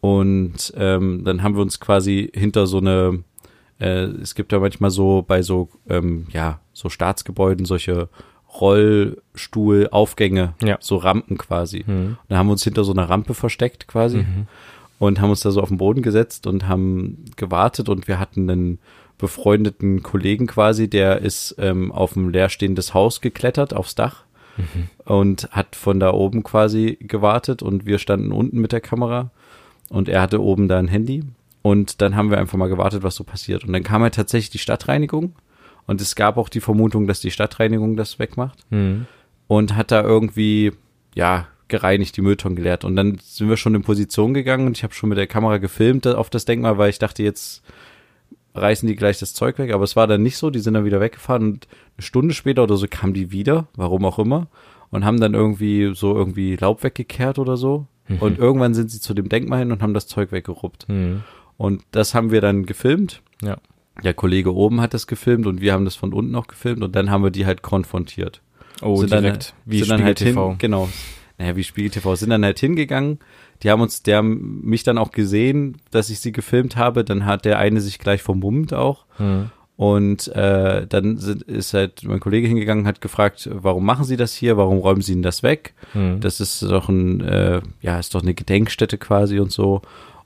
Und 0.00 0.72
ähm, 0.76 1.22
dann 1.24 1.44
haben 1.44 1.54
wir 1.54 1.62
uns 1.62 1.78
quasi 1.78 2.28
hinter 2.34 2.66
so 2.66 2.78
eine, 2.78 3.22
äh, 3.78 4.06
es 4.20 4.34
gibt 4.34 4.50
ja 4.50 4.58
manchmal 4.58 4.90
so 4.90 5.22
bei 5.26 5.42
so, 5.42 5.68
ähm, 5.88 6.26
ja, 6.32 6.58
so 6.72 6.88
Staatsgebäuden 6.88 7.64
solche 7.66 8.08
Rollstuhlaufgänge, 8.60 10.54
Ja. 10.62 10.76
so 10.80 10.96
Rampen 10.96 11.38
quasi. 11.38 11.84
Mhm. 11.86 12.06
Und 12.06 12.18
da 12.28 12.36
haben 12.36 12.48
wir 12.48 12.52
uns 12.52 12.64
hinter 12.64 12.82
so 12.82 12.92
einer 12.92 13.08
Rampe 13.08 13.34
versteckt 13.34 13.86
quasi 13.86 14.18
Mhm. 14.18 14.46
und 14.98 15.20
haben 15.20 15.30
uns 15.30 15.40
da 15.40 15.52
so 15.52 15.60
auf 15.62 15.68
den 15.68 15.78
Boden 15.78 16.02
gesetzt 16.02 16.48
und 16.48 16.66
haben 16.66 17.24
gewartet 17.36 17.88
und 17.88 18.08
wir 18.08 18.18
hatten 18.18 18.50
einen 18.50 18.78
befreundeten 19.18 20.02
Kollegen 20.02 20.48
quasi, 20.48 20.90
der 20.90 21.20
ist 21.20 21.54
ähm, 21.58 21.92
auf 21.92 22.16
ein 22.16 22.30
leerstehendes 22.32 22.92
Haus 22.92 23.20
geklettert, 23.20 23.72
aufs 23.72 23.94
Dach 23.94 24.23
und 25.04 25.48
hat 25.50 25.76
von 25.76 26.00
da 26.00 26.12
oben 26.12 26.42
quasi 26.42 26.98
gewartet 27.00 27.62
und 27.62 27.86
wir 27.86 27.98
standen 27.98 28.32
unten 28.32 28.60
mit 28.60 28.72
der 28.72 28.80
Kamera. 28.80 29.30
Und 29.90 30.08
er 30.08 30.22
hatte 30.22 30.42
oben 30.42 30.68
da 30.68 30.78
ein 30.78 30.88
Handy. 30.88 31.24
Und 31.62 32.00
dann 32.02 32.16
haben 32.16 32.30
wir 32.30 32.38
einfach 32.38 32.58
mal 32.58 32.68
gewartet, 32.68 33.02
was 33.02 33.14
so 33.14 33.24
passiert. 33.24 33.64
Und 33.64 33.72
dann 33.72 33.82
kam 33.82 34.02
halt 34.02 34.14
tatsächlich 34.14 34.50
die 34.50 34.58
Stadtreinigung. 34.58 35.34
Und 35.86 36.00
es 36.00 36.14
gab 36.14 36.36
auch 36.36 36.48
die 36.48 36.60
Vermutung, 36.60 37.06
dass 37.06 37.20
die 37.20 37.30
Stadtreinigung 37.30 37.96
das 37.96 38.18
wegmacht. 38.18 38.58
Mhm. 38.70 39.06
und 39.46 39.76
hat 39.76 39.90
da 39.90 40.02
irgendwie, 40.02 40.72
ja, 41.14 41.46
gereinigt, 41.68 42.16
die 42.16 42.22
Mülltonnen 42.22 42.56
geleert. 42.56 42.84
Und 42.84 42.96
dann 42.96 43.18
sind 43.22 43.48
wir 43.48 43.56
schon 43.56 43.74
in 43.74 43.82
Position 43.82 44.34
gegangen. 44.34 44.66
Und 44.66 44.76
ich 44.76 44.84
habe 44.84 44.94
schon 44.94 45.08
mit 45.08 45.18
der 45.18 45.26
Kamera 45.26 45.58
gefilmt 45.58 46.06
auf 46.06 46.30
das 46.30 46.44
Denkmal, 46.44 46.78
weil 46.78 46.90
ich 46.90 46.98
dachte, 46.98 47.22
jetzt 47.22 47.62
reißen 48.54 48.86
die 48.86 48.96
gleich 48.96 49.18
das 49.18 49.34
Zeug 49.34 49.58
weg. 49.58 49.72
Aber 49.72 49.84
es 49.84 49.96
war 49.96 50.06
dann 50.06 50.22
nicht 50.22 50.36
so, 50.36 50.50
die 50.50 50.60
sind 50.60 50.74
dann 50.74 50.84
wieder 50.84 51.00
weggefahren 51.00 51.42
und 51.44 51.68
eine 51.96 52.04
Stunde 52.04 52.34
später 52.34 52.62
oder 52.62 52.76
so 52.76 52.86
kamen 52.88 53.14
die 53.14 53.30
wieder, 53.32 53.66
warum 53.74 54.04
auch 54.04 54.18
immer, 54.18 54.48
und 54.90 55.04
haben 55.04 55.20
dann 55.20 55.34
irgendwie 55.34 55.92
so 55.94 56.14
irgendwie 56.14 56.56
Laub 56.56 56.82
weggekehrt 56.82 57.38
oder 57.38 57.56
so. 57.56 57.86
Und 58.20 58.38
irgendwann 58.38 58.74
sind 58.74 58.90
sie 58.90 59.00
zu 59.00 59.14
dem 59.14 59.30
Denkmal 59.30 59.60
hin 59.60 59.72
und 59.72 59.80
haben 59.82 59.94
das 59.94 60.06
Zeug 60.06 60.30
weggeruppt. 60.30 60.88
Mhm. 60.90 61.22
Und 61.56 61.82
das 61.90 62.14
haben 62.14 62.30
wir 62.30 62.42
dann 62.42 62.66
gefilmt. 62.66 63.22
Ja. 63.42 63.56
Der 64.02 64.12
Kollege 64.12 64.54
oben 64.54 64.80
hat 64.80 64.92
das 64.92 65.06
gefilmt 65.06 65.46
und 65.46 65.60
wir 65.60 65.72
haben 65.72 65.86
das 65.86 65.94
von 65.94 66.12
unten 66.12 66.34
auch 66.34 66.46
gefilmt 66.46 66.82
und 66.82 66.94
dann 66.94 67.10
haben 67.10 67.22
wir 67.22 67.30
die 67.30 67.46
halt 67.46 67.62
konfrontiert 67.62 68.42
Oh, 68.82 68.96
sind 68.96 69.12
direkt. 69.12 69.50
Dann, 69.50 69.72
wie 69.72 69.78
sind 69.78 69.90
dann 69.90 70.04
halt 70.04 70.18
TV. 70.18 70.50
hin, 70.50 70.58
genau. 70.58 70.88
Naja, 71.38 71.56
wie 71.56 71.64
Spiegel 71.64 71.90
TV, 71.90 72.14
sind 72.14 72.30
dann 72.30 72.44
halt 72.44 72.58
hingegangen. 72.58 73.18
Die 73.62 73.70
haben 73.70 73.80
uns, 73.80 74.02
der 74.02 74.18
haben 74.18 74.60
mich 74.62 74.82
dann 74.84 74.98
auch 74.98 75.10
gesehen, 75.10 75.78
dass 75.90 76.10
ich 76.10 76.20
sie 76.20 76.32
gefilmt 76.32 76.76
habe. 76.76 77.04
Dann 77.04 77.26
hat 77.26 77.44
der 77.44 77.58
eine 77.58 77.80
sich 77.80 77.98
gleich 77.98 78.22
vermummt 78.22 78.72
auch. 78.72 79.06
Mhm. 79.18 79.50
Und 79.76 80.28
äh, 80.28 80.86
dann 80.86 81.16
sind, 81.16 81.42
ist 81.42 81.74
halt 81.74 82.04
mein 82.04 82.20
Kollege 82.20 82.46
hingegangen, 82.46 82.86
hat 82.86 83.00
gefragt, 83.00 83.48
warum 83.52 83.84
machen 83.84 84.04
Sie 84.04 84.16
das 84.16 84.32
hier? 84.32 84.56
Warum 84.56 84.78
räumen 84.78 85.02
Sie 85.02 85.14
denn 85.14 85.22
das 85.22 85.42
weg? 85.42 85.74
Mhm. 85.94 86.20
Das 86.20 86.38
ist 86.38 86.62
doch 86.62 86.88
ein, 86.88 87.20
äh, 87.20 87.60
ja, 87.80 87.98
ist 87.98 88.14
doch 88.14 88.22
eine 88.22 88.34
Gedenkstätte 88.34 88.98
quasi 88.98 89.40
und 89.40 89.50
so. 89.50 89.82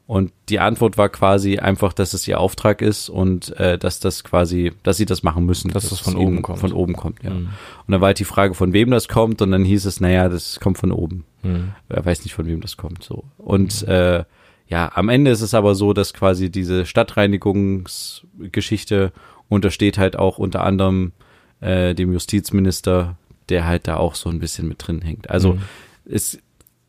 Und 0.09 0.33
die 0.49 0.59
Antwort 0.59 0.97
war 0.97 1.11
quasi 1.11 1.59
einfach, 1.59 1.93
dass 1.93 2.15
es 2.15 2.27
ihr 2.27 2.41
Auftrag 2.41 2.81
ist 2.81 3.11
und 3.11 3.55
äh, 3.59 3.77
dass 3.77 4.01
das 4.01 4.25
quasi, 4.25 4.73
dass 4.83 4.97
sie 4.97 5.05
das 5.05 5.23
machen 5.23 5.45
müssen. 5.45 5.71
Dass 5.71 5.91
das 5.91 6.01
von 6.01 6.17
oben 6.17 6.41
kommt. 6.41 6.61
Von 6.61 6.73
oben 6.73 6.95
kommt, 6.95 7.23
ja. 7.23 7.29
Mhm. 7.29 7.51
Und 7.87 7.93
dann 7.93 8.01
war 8.01 8.07
halt 8.07 8.19
die 8.19 8.25
Frage, 8.25 8.55
von 8.55 8.73
wem 8.73 8.91
das 8.91 9.09
kommt, 9.09 9.43
und 9.43 9.51
dann 9.51 9.65
hieß 9.65 9.85
es, 9.85 10.01
naja, 10.01 10.31
das 10.31 10.61
kommt 10.61 10.79
von 10.79 10.93
oben. 10.93 11.27
Mhm. 11.43 11.75
Er 11.91 12.07
weiß 12.07 12.25
nicht, 12.25 12.33
von 12.33 12.47
wem 12.47 12.63
das 12.63 12.79
kommt. 12.79 13.05
So. 13.05 13.25
Und 13.37 13.87
äh, 13.87 14.25
ja, 14.67 14.91
am 14.95 15.11
Ende 15.11 15.31
ist 15.31 15.43
es 15.43 15.53
aber 15.53 15.75
so, 15.75 15.93
dass 15.93 16.15
quasi 16.15 16.51
diese 16.51 16.87
Stadtreinigungsgeschichte 16.87 19.13
untersteht 19.49 19.99
halt 19.99 20.19
auch 20.19 20.39
unter 20.39 20.65
anderem 20.65 21.13
äh, 21.61 21.95
dem 21.95 22.13
Justizminister, 22.13 23.17
der 23.51 23.67
halt 23.67 23.87
da 23.89 23.99
auch 23.99 24.15
so 24.15 24.31
ein 24.31 24.39
bisschen 24.41 24.69
mit 24.69 24.87
drin 24.87 25.01
hängt. 25.03 25.29
Also 25.31 25.53
Mhm. 25.55 25.63
es 26.07 26.39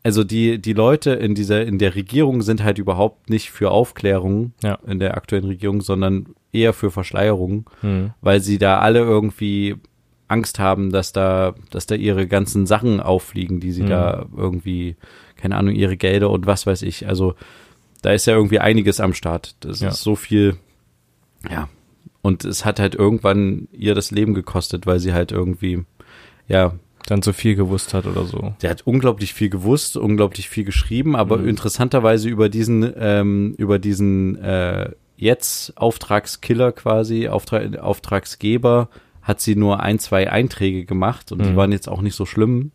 also 0.02 0.24
die, 0.24 0.58
die 0.60 0.72
Leute 0.72 1.10
in 1.12 1.34
dieser, 1.34 1.64
in 1.66 1.78
der 1.78 1.94
Regierung 1.94 2.42
sind 2.42 2.62
halt 2.62 2.78
überhaupt 2.78 3.28
nicht 3.30 3.50
für 3.50 3.70
Aufklärung 3.70 4.52
Ja. 4.62 4.78
in 4.86 4.98
der 4.98 5.16
aktuellen 5.16 5.44
Regierung, 5.44 5.80
sondern 5.82 6.26
eher 6.52 6.72
für 6.72 6.90
Verschleierung, 6.90 7.68
Hm. 7.82 8.12
weil 8.20 8.40
sie 8.40 8.58
da 8.58 8.78
alle 8.80 9.00
irgendwie 9.00 9.76
Angst 10.28 10.58
haben, 10.58 10.90
dass 10.90 11.12
da, 11.12 11.54
dass 11.70 11.86
da 11.86 11.96
ihre 11.96 12.26
ganzen 12.28 12.64
Sachen 12.66 13.00
auffliegen, 13.00 13.60
die 13.60 13.72
sie 13.72 13.82
Mhm. 13.82 13.88
da 13.88 14.26
irgendwie, 14.36 14.96
keine 15.36 15.56
Ahnung, 15.56 15.74
ihre 15.74 15.96
Gelder 15.96 16.30
und 16.30 16.46
was 16.46 16.66
weiß 16.66 16.82
ich. 16.82 17.06
Also 17.08 17.34
da 18.02 18.12
ist 18.12 18.26
ja 18.26 18.34
irgendwie 18.34 18.60
einiges 18.60 19.00
am 19.00 19.12
Start. 19.12 19.56
Das 19.60 19.80
Ja. 19.80 19.88
ist 19.88 20.02
so 20.02 20.14
viel, 20.16 20.56
ja. 21.50 21.68
Und 22.22 22.44
es 22.44 22.64
hat 22.64 22.78
halt 22.80 22.94
irgendwann 22.94 23.66
ihr 23.72 23.94
das 23.94 24.10
Leben 24.10 24.34
gekostet, 24.34 24.86
weil 24.86 25.00
sie 25.00 25.12
halt 25.12 25.32
irgendwie, 25.32 25.84
ja, 26.48 26.74
Dann 27.10 27.22
zu 27.22 27.32
viel 27.34 27.56
gewusst 27.56 27.92
hat 27.92 28.06
oder 28.06 28.24
so. 28.24 28.54
der 28.62 28.70
hat 28.70 28.86
unglaublich 28.86 29.34
viel 29.34 29.50
gewusst, 29.50 29.96
unglaublich 29.96 30.48
viel 30.48 30.64
geschrieben, 30.64 31.14
aber 31.16 31.36
Mhm. 31.38 31.48
interessanterweise 31.48 32.28
über 32.28 32.48
diesen, 32.48 32.90
ähm, 32.96 33.54
über 33.58 33.78
diesen 33.78 34.36
äh, 34.42 34.90
jetzt 35.16 35.76
Auftragskiller 35.76 36.72
quasi, 36.72 37.28
Auftra 37.28 37.58
Auftragsgeber, 37.80 38.88
hat 39.22 39.40
sie 39.40 39.54
nur 39.56 39.80
ein, 39.80 39.98
zwei 39.98 40.30
Einträge 40.30 40.84
gemacht 40.86 41.30
und 41.32 41.44
die 41.44 41.50
Mhm. 41.50 41.56
waren 41.56 41.72
jetzt 41.72 41.88
auch 41.88 42.00
nicht 42.00 42.14
so 42.14 42.24
schlimm. 42.26 42.70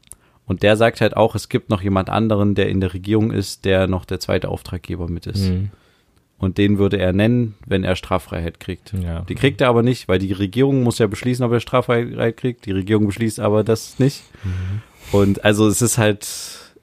Und 0.46 0.62
der 0.62 0.78
sagt 0.78 1.02
halt 1.02 1.18
auch, 1.18 1.34
es 1.34 1.50
gibt 1.50 1.72
noch 1.72 1.82
jemand 1.82 2.10
anderen, 2.12 2.54
der 2.54 2.70
in 2.70 2.80
der 2.80 2.94
Regierung 2.94 3.32
ist, 3.32 3.66
der 3.66 3.88
noch 3.88 4.06
der 4.06 4.20
zweite 4.20 4.50
Auftraggeber 4.50 5.08
mit 5.10 5.26
ist. 5.26 5.48
Hm. 5.48 5.70
Und 6.38 6.58
den 6.58 6.78
würde 6.78 6.98
er 6.98 7.14
nennen, 7.14 7.56
wenn 7.66 7.84
er 7.84 7.96
Straffreiheit 7.96 8.60
kriegt. 8.60 8.94
Ja. 8.94 9.22
Die 9.22 9.36
kriegt 9.36 9.62
er 9.62 9.70
aber 9.70 9.84
nicht, 9.84 10.08
weil 10.08 10.20
die 10.20 10.34
Regierung 10.34 10.84
muss 10.84 11.00
ja 11.00 11.08
beschließen, 11.08 11.46
ob 11.46 11.52
er 11.54 11.62
Straffreiheit 11.62 12.36
kriegt. 12.38 12.66
Die 12.66 12.72
Regierung 12.72 13.08
beschließt 13.08 13.40
aber 13.40 13.64
das 13.64 14.00
nicht. 14.00 14.24
Mhm. 14.44 14.82
Und 15.12 15.46
also 15.46 15.68
es 15.68 15.82
ist 15.82 15.98
halt, 15.98 16.28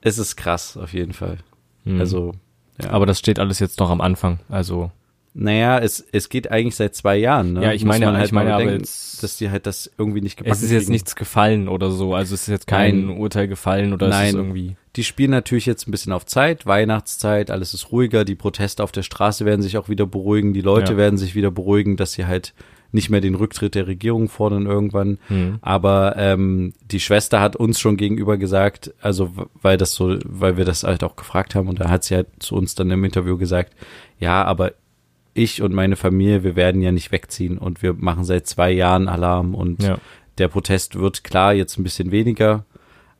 es 0.00 0.18
ist 0.18 0.36
krass 0.36 0.76
auf 0.76 0.94
jeden 0.94 1.12
Fall. 1.12 1.38
Hm. 1.84 2.00
Also, 2.00 2.32
ja. 2.82 2.90
Aber 2.90 3.06
das 3.06 3.18
steht 3.18 3.38
alles 3.38 3.58
jetzt 3.58 3.80
noch 3.80 3.90
am 3.90 4.00
Anfang. 4.00 4.40
Also, 4.48 4.90
naja, 5.34 5.78
es, 5.78 6.04
es 6.12 6.28
geht 6.28 6.50
eigentlich 6.50 6.76
seit 6.76 6.94
zwei 6.94 7.16
Jahren. 7.16 7.54
Ne? 7.54 7.62
Ja, 7.62 7.72
ich 7.72 7.84
Muss 7.84 7.98
meine- 7.98 8.16
halt 8.16 8.26
ich 8.26 8.32
meine 8.32 8.54
aber 8.54 8.70
jetzt- 8.72 9.22
dass 9.22 9.36
die 9.38 9.50
halt 9.50 9.66
das 9.66 9.90
irgendwie 9.96 10.20
nicht 10.20 10.36
gebacken 10.36 10.52
es 10.56 10.62
ist 10.62 10.70
jetzt 10.70 10.82
kriegen. 10.84 10.92
nichts 10.92 11.16
gefallen 11.16 11.68
oder 11.68 11.90
so. 11.90 12.14
Also, 12.14 12.34
es 12.34 12.42
ist 12.42 12.48
jetzt 12.48 12.66
kein 12.66 13.06
Nein. 13.06 13.16
Urteil 13.18 13.48
gefallen 13.48 13.92
oder 13.92 14.06
es 14.08 14.12
Nein. 14.14 14.28
ist 14.28 14.34
irgendwie. 14.34 14.76
Die 14.96 15.04
spielen 15.04 15.30
natürlich 15.30 15.64
jetzt 15.64 15.88
ein 15.88 15.90
bisschen 15.90 16.12
auf 16.12 16.26
Zeit, 16.26 16.66
Weihnachtszeit, 16.66 17.50
alles 17.50 17.72
ist 17.72 17.92
ruhiger, 17.92 18.24
die 18.26 18.34
Proteste 18.34 18.82
auf 18.84 18.92
der 18.92 19.02
Straße 19.02 19.46
werden 19.46 19.62
sich 19.62 19.78
auch 19.78 19.88
wieder 19.88 20.04
beruhigen, 20.06 20.52
die 20.52 20.60
Leute 20.60 20.92
Ja. 20.92 20.98
werden 20.98 21.16
sich 21.16 21.34
wieder 21.34 21.50
beruhigen, 21.50 21.96
dass 21.96 22.12
sie 22.12 22.26
halt 22.26 22.52
nicht 22.94 23.08
mehr 23.08 23.22
den 23.22 23.34
Rücktritt 23.34 23.74
der 23.74 23.86
Regierung 23.86 24.28
fordern 24.28 24.66
irgendwann. 24.66 25.16
Hm. 25.28 25.58
Aber 25.62 26.14
ähm, 26.18 26.74
die 26.90 27.00
Schwester 27.00 27.40
hat 27.40 27.56
uns 27.56 27.80
schon 27.80 27.96
gegenüber 27.96 28.36
gesagt, 28.36 28.92
also 29.00 29.30
weil 29.62 29.78
das 29.78 29.94
so, 29.94 30.18
weil 30.26 30.58
wir 30.58 30.66
das 30.66 30.82
halt 30.82 31.02
auch 31.02 31.16
gefragt 31.16 31.54
haben 31.54 31.68
und 31.68 31.80
da 31.80 31.88
hat 31.88 32.04
sie 32.04 32.14
halt 32.16 32.26
zu 32.40 32.54
uns 32.54 32.74
dann 32.74 32.90
im 32.90 33.02
Interview 33.02 33.38
gesagt, 33.38 33.72
ja, 34.18 34.44
aber 34.44 34.72
ich 35.34 35.62
und 35.62 35.72
meine 35.72 35.96
Familie, 35.96 36.44
wir 36.44 36.56
werden 36.56 36.82
ja 36.82 36.92
nicht 36.92 37.12
wegziehen 37.12 37.58
und 37.58 37.82
wir 37.82 37.94
machen 37.94 38.24
seit 38.24 38.46
zwei 38.46 38.70
Jahren 38.70 39.08
Alarm 39.08 39.54
und 39.54 39.82
Ja. 39.82 39.98
der 40.38 40.48
Protest 40.48 40.98
wird 40.98 41.24
klar 41.24 41.54
jetzt 41.54 41.78
ein 41.78 41.84
bisschen 41.84 42.10
weniger, 42.10 42.64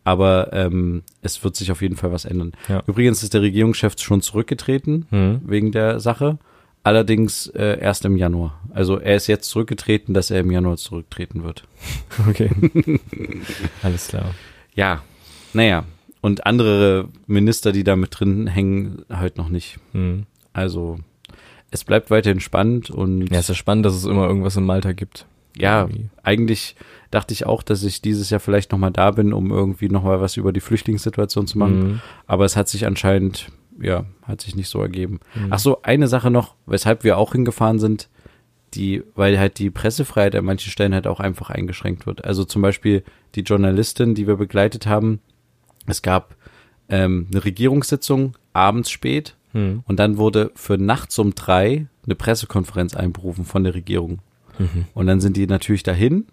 aber 0.05 0.53
ähm, 0.53 1.03
es 1.22 1.42
wird 1.44 1.57
sich 1.57 1.70
auf 1.72 1.81
jeden 1.83 1.96
Fall 1.96 2.12
was 2.12 2.25
ändern. 2.25 2.53
Ja. 2.68 2.83
Übrigens 2.87 3.22
ist 3.22 3.35
der 3.35 3.42
Regierungschef 3.42 3.94
schon 3.98 4.20
zurückgetreten 4.22 5.07
Hm. 5.11 5.40
wegen 5.46 5.72
der 5.72 6.01
Sache, 6.01 6.38
allerdings 6.83 7.46
äh, 7.48 7.79
erst 7.81 8.05
im 8.05 8.16
Januar. 8.16 8.61
Also 8.75 8.98
er 8.98 9.14
ist 9.16 9.27
jetzt 9.29 9.48
zurückgetreten, 9.48 10.12
dass 10.14 10.31
er 10.31 10.40
im 10.40 10.51
Januar 10.51 10.77
zurücktreten 10.77 11.44
wird. 11.44 11.64
Okay. 12.29 12.51
Alles 13.83 14.09
klar. 14.09 14.35
Ja, 14.75 15.03
naja. 15.53 15.85
Und 16.20 16.46
andere 16.46 17.09
Minister, 17.27 17.72
die 17.72 17.85
da 17.85 17.96
mit 17.96 18.18
drin 18.20 18.46
hängen, 18.46 19.05
halt 19.11 19.38
noch 19.38 19.48
nicht. 19.48 19.79
Hm. 19.92 20.25
Also 20.53 20.98
es 21.72 21.85
bleibt 21.85 22.11
weiterhin 22.11 22.38
spannend 22.40 22.90
und 22.90 23.22
Ja, 23.22 23.38
es 23.38 23.46
ist 23.46 23.48
ja 23.48 23.54
spannend, 23.54 23.85
dass 23.85 23.94
es 23.94 24.04
immer 24.04 24.28
irgendwas 24.28 24.56
in 24.56 24.64
Malta 24.64 24.92
gibt. 24.92 25.26
ja, 25.56 25.82
Irgendwie. 25.82 26.08
eigentlich 26.22 26.76
dachte 27.11 27.35
ich 27.35 27.44
auch, 27.46 27.62
dass 27.62 27.82
ich 27.82 28.00
dieses 28.00 28.30
Jahr 28.30 28.40
vielleicht 28.40 28.72
nochmal 28.72 28.92
da 28.92 29.11
bin, 29.11 29.32
um 29.32 29.50
irgendwie 29.50 29.88
nochmal 29.88 30.20
was 30.20 30.37
über 30.37 30.52
die 30.52 30.61
Flüchtlingssituation 30.61 31.46
zu 31.46 31.58
machen. 31.58 31.82
Hm. 31.82 32.00
Aber 32.26 32.44
es 32.44 32.56
hat 32.56 32.68
sich 32.68 32.87
anscheinend, 32.87 33.48
ja, 33.80 34.04
hat 34.22 34.40
sich 34.40 34.54
nicht 34.54 34.68
so 34.68 34.80
ergeben. 34.80 35.20
Hm. 35.35 35.48
Ach 35.50 35.58
so, 35.58 35.82
eine 35.82 36.08
Sache 36.08 36.30
noch, 36.30 36.54
weshalb 36.66 37.04
wir 37.04 37.18
auch 37.18 37.32
hingefahren 37.32 37.78
sind, 37.78 38.08
die, 38.74 39.02
weil 39.14 39.38
halt 39.38 39.58
die 39.58 39.70
Pressefreiheit 39.70 40.35
an 40.35 40.46
manchen 40.46 40.70
Stellen 40.70 40.94
halt 40.94 41.06
auch 41.06 41.20
einfach 41.20 41.50
eingeschränkt 41.50 42.06
wird. 42.06 42.24
Also 42.24 42.44
zum 42.44 42.62
Beispiel 42.62 43.02
die 43.35 43.42
Journalistin, 43.42 44.14
die 44.14 44.26
wir 44.26 44.37
begleitet 44.37 44.87
haben, 44.87 45.20
es 45.87 46.00
gab 46.00 46.37
ähm, 46.88 47.26
eine 47.30 47.44
Regierungssitzung 47.44 48.37
abends 48.54 48.90
spät 48.90 49.37
Hm. 49.53 49.83
und 49.87 49.99
dann 49.99 50.17
wurde 50.17 50.51
für 50.55 50.79
nachts 50.79 51.19
um 51.19 51.35
drei 51.35 51.87
eine 52.05 52.15
Pressekonferenz 52.15 52.95
einberufen 52.95 53.45
von 53.45 53.65
der 53.65 53.75
Regierung. 53.75 54.21
Mhm. 54.59 54.87
Und 54.95 55.07
dann 55.07 55.21
sind 55.21 55.37
die 55.37 55.47
natürlich 55.47 55.83
dahin 55.83 56.27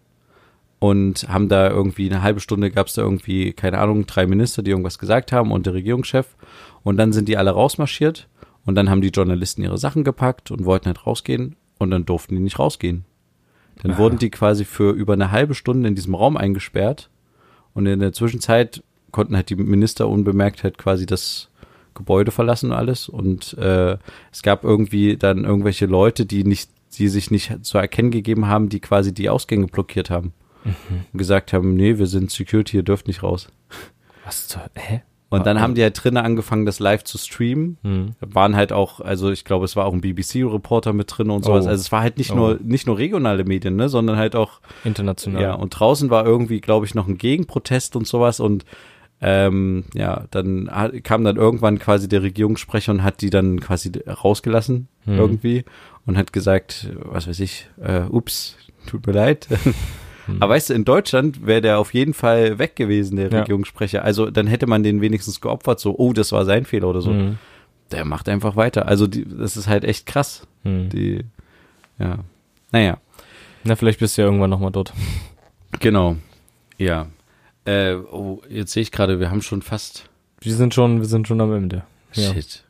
und 0.80 1.28
haben 1.28 1.50
da 1.50 1.70
irgendwie 1.70 2.10
eine 2.10 2.24
halbe 2.24 2.40
Stunde 2.40 2.72
gab 2.72 2.88
es 2.88 2.94
da 2.94 3.02
irgendwie, 3.02 3.54
keine 3.54 3.80
Ahnung, 3.80 4.08
drei 4.08 4.26
Minister, 4.26 4.64
die 4.64 4.72
irgendwas 4.72 4.98
gesagt 4.98 5.32
haben 5.32 5.52
und 5.52 5.66
der 5.66 5.74
Regierungschef. 5.74 6.36
Und 6.84 6.98
dann 6.98 7.12
sind 7.12 7.28
die 7.28 7.38
alle 7.38 7.52
rausmarschiert 7.52 8.28
und 8.66 8.76
dann 8.76 8.90
haben 8.90 9.02
die 9.02 9.10
Journalisten 9.10 9.64
ihre 9.64 9.78
Sachen 9.78 10.04
gepackt 10.04 10.52
und 10.52 10.66
wollten 10.66 10.88
halt 10.88 11.06
rausgehen 11.06 11.56
und 11.78 11.92
dann 11.92 12.06
durften 12.06 12.36
die 12.36 12.42
nicht 12.42 12.60
rausgehen. 12.60 13.06
Dann 13.82 13.92
Aha. 13.92 14.00
wurden 14.00 14.20
die 14.20 14.30
quasi 14.30 14.66
für 14.66 14.92
über 14.92 15.14
eine 15.14 15.32
halbe 15.32 15.56
Stunde 15.56 15.88
in 15.88 15.96
diesem 15.96 16.16
Raum 16.16 16.38
eingesperrt 16.38 17.10
und 17.74 17.86
in 17.86 18.00
der 18.00 18.14
Zwischenzeit 18.14 18.84
konnten 19.12 19.36
halt 19.36 19.50
die 19.50 19.56
Minister 19.56 20.08
unbemerkt 20.08 20.64
halt 20.64 20.78
quasi 20.78 21.06
das 21.06 21.49
Gebäude 22.00 22.32
verlassen 22.32 22.72
und 22.72 22.78
alles 22.78 23.08
und 23.10 23.56
äh, 23.60 23.98
es 24.32 24.42
gab 24.42 24.64
irgendwie 24.64 25.18
dann 25.18 25.44
irgendwelche 25.44 25.86
Leute, 25.86 26.26
die 26.26 26.44
nicht, 26.44 26.72
die 26.98 27.08
sich 27.10 27.30
nicht 27.30 27.64
zu 27.66 27.78
erkennen 27.78 28.10
gegeben 28.10 28.48
haben, 28.48 28.70
die 28.70 28.80
quasi 28.80 29.14
die 29.14 29.30
Ausgänge 29.30 29.68
blockiert 29.68 30.10
haben 30.10 30.34
und 31.12 31.18
gesagt 31.18 31.54
haben, 31.54 31.76
nee, 31.76 31.98
wir 32.00 32.08
sind 32.08 32.32
Security, 32.32 32.78
ihr 32.78 32.84
dürft 32.84 33.08
nicht 33.08 33.22
raus. 33.22 33.48
Was 34.26 34.48
zur, 34.48 34.62
hä? 34.76 35.02
Und 35.32 35.46
dann 35.46 35.58
Ah, 35.58 35.62
haben 35.62 35.76
die 35.76 35.84
halt 35.84 36.04
drinnen 36.04 36.18
angefangen, 36.18 36.66
das 36.66 36.80
live 36.80 37.04
zu 37.04 37.20
streamen. 37.20 37.78
Hm. 37.84 38.16
Da 38.20 38.34
waren 38.34 38.56
halt 38.56 38.74
auch, 38.74 39.00
also 39.00 39.30
ich 39.30 39.46
glaube, 39.46 39.66
es 39.66 39.76
war 39.76 39.86
auch 39.86 39.94
ein 39.94 40.02
BBC-Reporter 40.02 40.92
mit 40.92 41.16
drin 41.16 41.30
und 41.30 41.46
sowas. 41.46 41.66
Oh. 41.66 41.70
Also 41.70 41.82
es 41.82 41.92
war 41.92 42.02
halt 42.02 42.18
nicht 42.18 42.32
Oh. 42.32 42.36
nur 42.36 42.60
nicht 42.64 42.88
nur 42.88 42.98
regionale 42.98 43.44
Medien, 43.44 43.76
ne, 43.76 43.90
sondern 43.90 44.18
halt 44.18 44.36
auch 44.36 44.60
International. 44.84 45.40
ja. 45.42 45.54
Und 45.54 45.70
draußen 45.80 46.10
war 46.10 46.26
irgendwie, 46.26 46.62
glaube 46.62 46.88
ich, 46.88 46.96
noch 46.96 47.08
ein 47.08 47.20
Gegenprotest 47.20 47.96
und 47.96 48.08
sowas 48.08 48.40
und 48.40 48.66
ähm, 49.22 49.84
ja, 49.94 50.26
dann 50.32 50.70
hat, 50.72 51.04
kam 51.04 51.24
dann 51.24 51.36
irgendwann 51.36 51.78
quasi 51.80 52.08
der 52.08 52.24
Regierungssprecher 52.24 52.92
und 52.92 53.04
hat 53.04 53.22
die 53.22 53.30
dann 53.30 53.60
quasi 53.60 53.92
rausgelassen 54.08 54.88
Hm. 55.06 55.18
irgendwie 55.18 55.64
und 56.06 56.18
hat 56.18 56.32
gesagt, 56.34 56.90
was 57.04 57.28
weiß 57.28 57.40
ich, 57.42 57.68
äh, 57.82 58.02
ups, 58.10 58.56
tut 58.88 59.06
mir 59.08 59.14
leid. 59.14 59.48
Hm. 60.26 60.44
Aber 60.44 60.54
weißt 60.54 60.70
du, 60.70 60.74
in 60.76 60.86
Deutschland 60.86 61.48
wäre 61.48 61.62
der 61.62 61.80
auf 61.80 61.94
jeden 61.96 62.14
Fall 62.14 62.60
weg 62.60 62.76
gewesen, 62.76 63.16
der 63.16 63.32
Ja. 63.32 63.40
Regierungssprecher. 63.40 64.04
Also 64.04 64.30
dann 64.30 64.46
hätte 64.46 64.68
man 64.68 64.84
den 64.84 65.02
wenigstens 65.02 65.42
geopfert, 65.42 65.80
so, 65.80 65.96
oh, 65.98 66.14
das 66.14 66.32
war 66.34 66.46
sein 66.46 66.66
Fehler 66.66 66.88
oder 66.90 67.02
so. 67.02 67.10
Hm. 67.12 67.38
Der 67.92 68.06
macht 68.06 68.30
einfach 68.30 68.56
weiter. 68.56 68.88
Also 68.88 69.08
die, 69.08 69.26
das 69.26 69.58
ist 69.58 69.68
halt 69.68 69.84
echt 69.86 70.06
krass. 70.06 70.46
Hm. 70.64 70.90
Die, 70.90 71.26
ja. 71.98 72.20
Naja, 72.72 72.98
Na, 73.64 73.76
vielleicht 73.76 74.00
bist 74.00 74.18
du 74.18 74.22
ja 74.22 74.28
irgendwann 74.28 74.52
nochmal 74.52 74.72
dort. 74.72 74.94
genau. 75.80 76.16
Ja. 76.78 77.08
Äh, 77.66 77.96
oh, 77.96 78.42
jetzt 78.50 78.72
sehe 78.74 78.82
ich 78.84 78.92
gerade, 78.92 79.20
wir 79.20 79.30
haben 79.32 79.42
schon 79.42 79.62
fast. 79.62 80.10
Wir 80.42 80.54
sind 80.54 80.74
schon, 80.74 81.00
wir 81.00 81.06
sind 81.08 81.28
schon 81.28 81.42
am 81.42 81.54
Ende. 81.54 81.84
Ja. 82.14 82.34
Shit. 82.34 82.64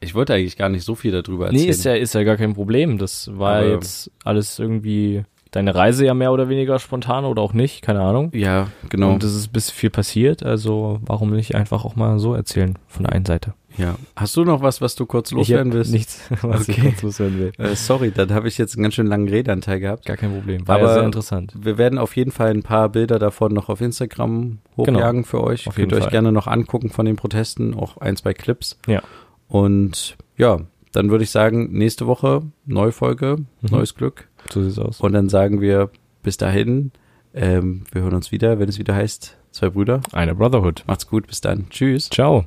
Ich 0.00 0.14
wollte 0.14 0.34
eigentlich 0.34 0.56
gar 0.56 0.68
nicht 0.68 0.84
so 0.84 0.94
viel 0.96 1.12
darüber 1.12 1.46
erzählen. 1.46 1.62
Nee, 1.64 1.70
ist 1.70 1.84
ja, 1.84 1.94
ist 1.94 2.14
ja 2.14 2.24
gar 2.24 2.36
kein 2.36 2.54
Problem. 2.54 2.98
Das 2.98 3.30
war 3.38 3.58
Aber- 3.58 3.68
jetzt 3.70 4.10
alles 4.24 4.58
irgendwie 4.58 5.24
deine 5.52 5.74
Reise 5.74 6.04
ja 6.06 6.14
mehr 6.14 6.32
oder 6.32 6.48
weniger 6.48 6.78
spontan 6.78 7.24
oder 7.24 7.42
auch 7.42 7.52
nicht, 7.52 7.82
keine 7.82 8.00
Ahnung. 8.00 8.30
Ja, 8.34 8.68
genau. 8.88 9.12
Und 9.12 9.22
es 9.22 9.34
ist 9.36 9.52
bis 9.52 9.70
viel 9.70 9.90
passiert, 9.90 10.42
also 10.42 10.98
warum 11.04 11.30
nicht 11.30 11.54
einfach 11.54 11.84
auch 11.84 11.94
mal 11.94 12.18
so 12.18 12.34
erzählen 12.34 12.78
von 12.88 13.04
der 13.04 13.12
einen 13.12 13.26
Seite. 13.26 13.52
Ja. 13.78 13.96
Hast 14.16 14.36
du 14.36 14.44
noch 14.44 14.62
was, 14.62 14.80
was 14.80 14.94
du 14.94 15.06
kurz 15.06 15.30
loswerden 15.30 15.68
ich 15.72 15.74
willst? 15.76 15.92
nichts, 15.92 16.20
was 16.42 16.68
ich 16.68 16.78
Okay. 16.78 16.88
kurz 16.90 17.02
loswerden 17.02 17.38
will. 17.38 17.52
Äh, 17.58 17.74
sorry, 17.76 18.10
dann 18.10 18.32
habe 18.32 18.48
ich 18.48 18.58
jetzt 18.58 18.74
einen 18.76 18.82
ganz 18.82 18.94
schön 18.94 19.06
langen 19.06 19.28
Redanteil 19.28 19.80
gehabt. 19.80 20.06
Gar 20.06 20.16
kein 20.16 20.32
Problem. 20.32 20.66
War 20.68 20.76
Aber- 20.76 20.88
ja 20.88 20.94
sehr 20.94 21.04
interessant. 21.04 21.52
Wir 21.58 21.78
werden 21.78 21.98
auf 21.98 22.16
jeden 22.16 22.30
Fall 22.30 22.50
ein 22.50 22.62
paar 22.62 22.88
Bilder 22.88 23.18
davon 23.18 23.52
noch 23.52 23.68
auf 23.68 23.80
Instagram 23.80 24.58
hochjagen 24.76 25.24
für 25.24 25.42
euch. 25.42 25.64
Genau. 25.64 25.70
Auf 25.70 25.76
Könnt 25.76 25.92
ihr 25.92 25.98
euch 25.98 26.10
gerne 26.10 26.32
noch 26.32 26.46
angucken 26.46 26.90
von 26.90 27.06
den 27.06 27.16
Protesten, 27.16 27.74
auch 27.74 27.96
ein, 27.98 28.16
zwei 28.16 28.34
Clips. 28.34 28.78
Ja. 28.86 29.02
Und 29.48 30.16
ja, 30.36 30.60
dann 30.92 31.10
würde 31.10 31.24
ich 31.24 31.30
sagen, 31.30 31.70
nächste 31.72 32.06
Woche 32.06 32.42
neue 32.66 32.92
Folge, 32.92 33.36
Mhm. 33.60 33.68
neues 33.70 33.94
Glück. 33.94 34.28
So 34.52 34.62
sieht's 34.62 34.78
aus. 34.78 35.00
Und 35.00 35.12
dann 35.12 35.28
sagen 35.28 35.60
wir 35.60 35.90
bis 36.22 36.36
dahin, 36.36 36.92
ähm, 37.34 37.84
wir 37.92 38.02
hören 38.02 38.14
uns 38.14 38.30
wieder, 38.32 38.58
wenn 38.58 38.68
es 38.68 38.78
wieder 38.78 38.94
heißt, 38.94 39.36
zwei 39.52 39.70
Brüder. 39.70 40.00
Eine 40.12 40.34
Brotherhood. 40.34 40.84
Macht's 40.86 41.06
gut, 41.06 41.26
bis 41.26 41.40
dann. 41.40 41.66
Tschüss. 41.70 42.10
Ciao. 42.10 42.46